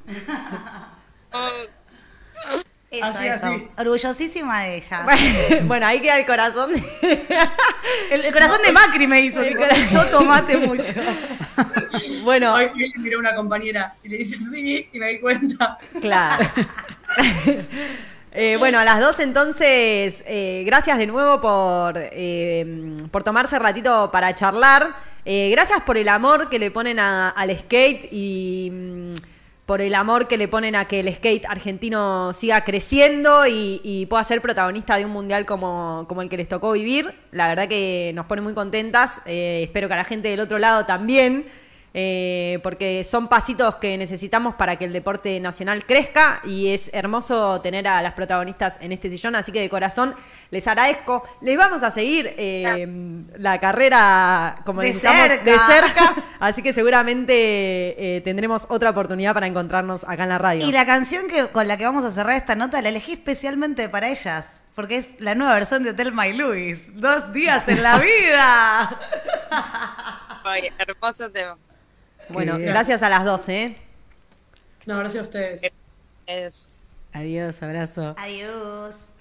Eso, 2.90 3.06
Así, 3.06 3.26
eso. 3.28 3.46
así. 3.48 3.68
Orgullosísima 3.78 4.62
de 4.64 4.78
ella. 4.78 5.06
bueno, 5.64 5.86
ahí 5.88 6.00
queda 6.02 6.18
el 6.20 6.26
corazón. 6.26 6.72
El, 8.12 8.26
el 8.26 8.34
corazón 8.34 8.60
de 8.64 8.72
Macri 8.72 9.08
me 9.08 9.22
hizo. 9.22 9.42
yo 9.44 10.06
tomate 10.12 10.58
mucho. 10.58 10.84
bueno, 12.24 12.54
Hoy 12.54 12.70
le 12.76 13.00
miró 13.00 13.20
una 13.20 13.34
compañera 13.36 13.96
y 14.04 14.10
le 14.10 14.18
dice 14.18 14.38
sí, 14.38 14.90
y 14.92 15.00
me 15.00 15.10
di 15.10 15.20
cuenta. 15.20 15.78
Claro. 16.00 16.46
Eh, 18.36 18.56
bueno, 18.58 18.80
a 18.80 18.84
las 18.86 19.00
dos 19.00 19.20
entonces, 19.20 20.24
eh, 20.28 20.64
gracias 20.66 20.98
de 20.98 21.06
nuevo 21.06 21.40
por, 21.40 21.94
eh, 21.98 22.98
por 23.12 23.24
tomarse 23.24 23.60
ratito 23.60 24.10
para 24.12 24.34
charlar. 24.34 24.96
Eh, 25.24 25.50
gracias 25.52 25.82
por 25.84 25.98
el 25.98 26.10
amor 26.10 26.50
que 26.50 26.58
le 26.58 26.72
ponen 26.72 27.00
a- 27.00 27.30
al 27.30 27.56
skate 27.58 28.10
y 28.12 28.70
mm, 28.74 29.14
por 29.68 29.82
el 29.82 29.94
amor 29.94 30.28
que 30.28 30.38
le 30.38 30.48
ponen 30.48 30.76
a 30.76 30.86
que 30.86 31.02
el 31.02 31.14
skate 31.14 31.46
argentino 31.46 32.34
siga 32.34 32.64
creciendo 32.66 33.46
y, 33.46 33.80
y 33.84 34.08
pueda 34.08 34.24
ser 34.24 34.42
protagonista 34.42 34.98
de 34.98 35.06
un 35.06 35.12
mundial 35.12 35.46
como, 35.46 36.06
como 36.10 36.24
el 36.24 36.28
que 36.28 36.38
les 36.38 36.50
tocó 36.50 36.72
vivir. 36.72 37.14
La 37.32 37.48
verdad 37.48 37.68
que 37.68 38.12
nos 38.16 38.26
pone 38.26 38.42
muy 38.42 38.54
contentas. 38.56 39.22
Eh, 39.28 39.62
espero 39.64 39.88
que 39.88 39.94
a 39.94 39.98
la 39.98 40.04
gente 40.06 40.28
del 40.30 40.40
otro 40.40 40.58
lado 40.58 40.86
también 40.88 41.46
eh, 41.96 42.60
porque 42.64 43.04
son 43.04 43.28
pasitos 43.28 43.76
que 43.76 43.98
necesitamos 43.98 44.56
para 44.56 44.78
que 44.78 44.86
el 44.86 44.94
deporte 44.94 45.40
nacional 45.40 45.86
crezca 45.86 46.42
y 46.44 46.70
es 46.70 46.90
hermoso 46.92 47.62
tener 47.62 47.88
a 47.88 48.02
las 48.02 48.14
protagonistas 48.14 48.80
en 48.82 48.92
este 48.92 49.10
sillón, 49.12 49.36
así 49.36 49.52
que 49.52 49.62
de 49.62 49.70
corazón 49.70 50.16
les 50.50 50.68
agradezco. 50.68 51.24
Les 51.42 51.56
vamos 51.56 51.84
a 51.84 51.92
seguir 51.92 52.34
eh, 52.38 52.88
la 53.38 53.60
carrera 53.60 54.62
como 54.66 54.82
De 54.82 54.88
decíamos, 54.94 55.22
cerca. 55.22 55.44
de 55.44 55.58
cerca, 55.58 56.16
así 56.40 56.64
que 56.64 56.74
seguramente 56.74 57.34
eh, 57.36 58.22
tendremos 58.22 58.66
otra 58.70 58.90
oportunidad 58.90 59.34
para 59.34 59.46
encontrarnos 59.46 60.04
acá 60.06 60.24
en 60.24 60.30
la 60.30 60.38
radio. 60.40 60.68
Y 60.68 60.72
la 60.72 60.86
canción 60.86 61.28
que, 61.28 61.48
con 61.48 61.68
la 61.68 61.78
que 61.78 61.86
vamos 61.86 62.04
a 62.06 62.12
cerrar 62.12 62.36
esta 62.36 62.56
nota 62.56 62.82
la 62.82 62.90
elegí 62.90 63.14
especialmente 63.14 63.88
para 63.90 64.10
ellas. 64.10 64.64
Porque 64.74 64.98
es 64.98 65.12
la 65.20 65.36
nueva 65.36 65.54
versión 65.54 65.84
de 65.84 65.92
Hotel 65.92 66.12
My 66.12 66.34
Louis. 66.34 67.00
Dos 67.00 67.32
días 67.32 67.68
en 67.68 67.84
la 67.84 68.00
vida. 68.00 69.00
ay, 70.44 70.72
hermoso 70.80 71.30
tema. 71.30 71.56
Bueno, 72.30 72.56
gracias 72.58 73.04
a 73.04 73.10
las 73.10 73.26
dos, 73.26 73.48
¿eh? 73.50 73.76
No, 74.86 74.98
gracias 74.98 75.22
a 75.22 75.28
ustedes. 75.28 75.72
Es 76.28 76.70
Adiós, 77.14 77.62
abrazo. 77.62 78.16
Adiós. 78.18 79.14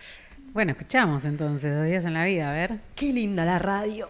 Bueno, 0.52 0.72
escuchamos 0.72 1.24
entonces, 1.26 1.74
dos 1.74 1.86
días 1.86 2.04
en 2.06 2.14
la 2.14 2.24
vida, 2.24 2.50
a 2.50 2.52
ver. 2.52 2.80
Qué 2.96 3.12
linda 3.12 3.44
la 3.44 3.58
radio. 3.58 4.08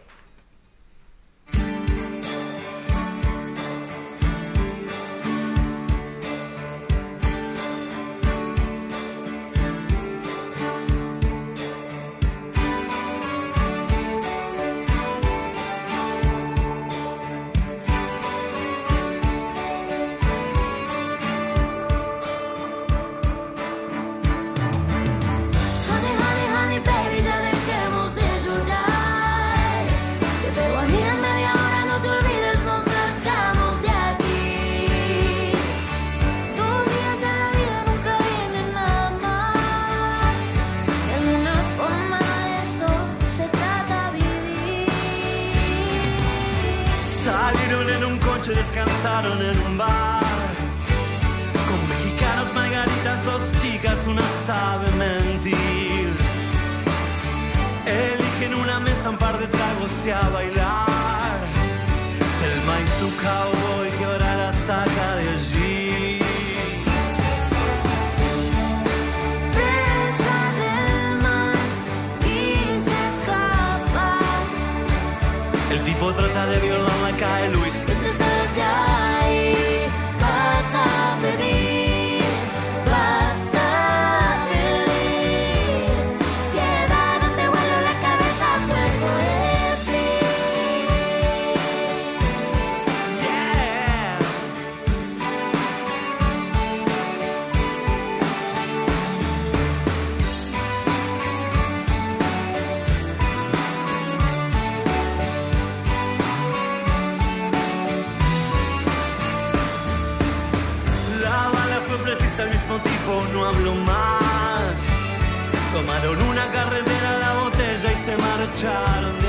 Se 118.54 119.21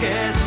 que 0.00 0.37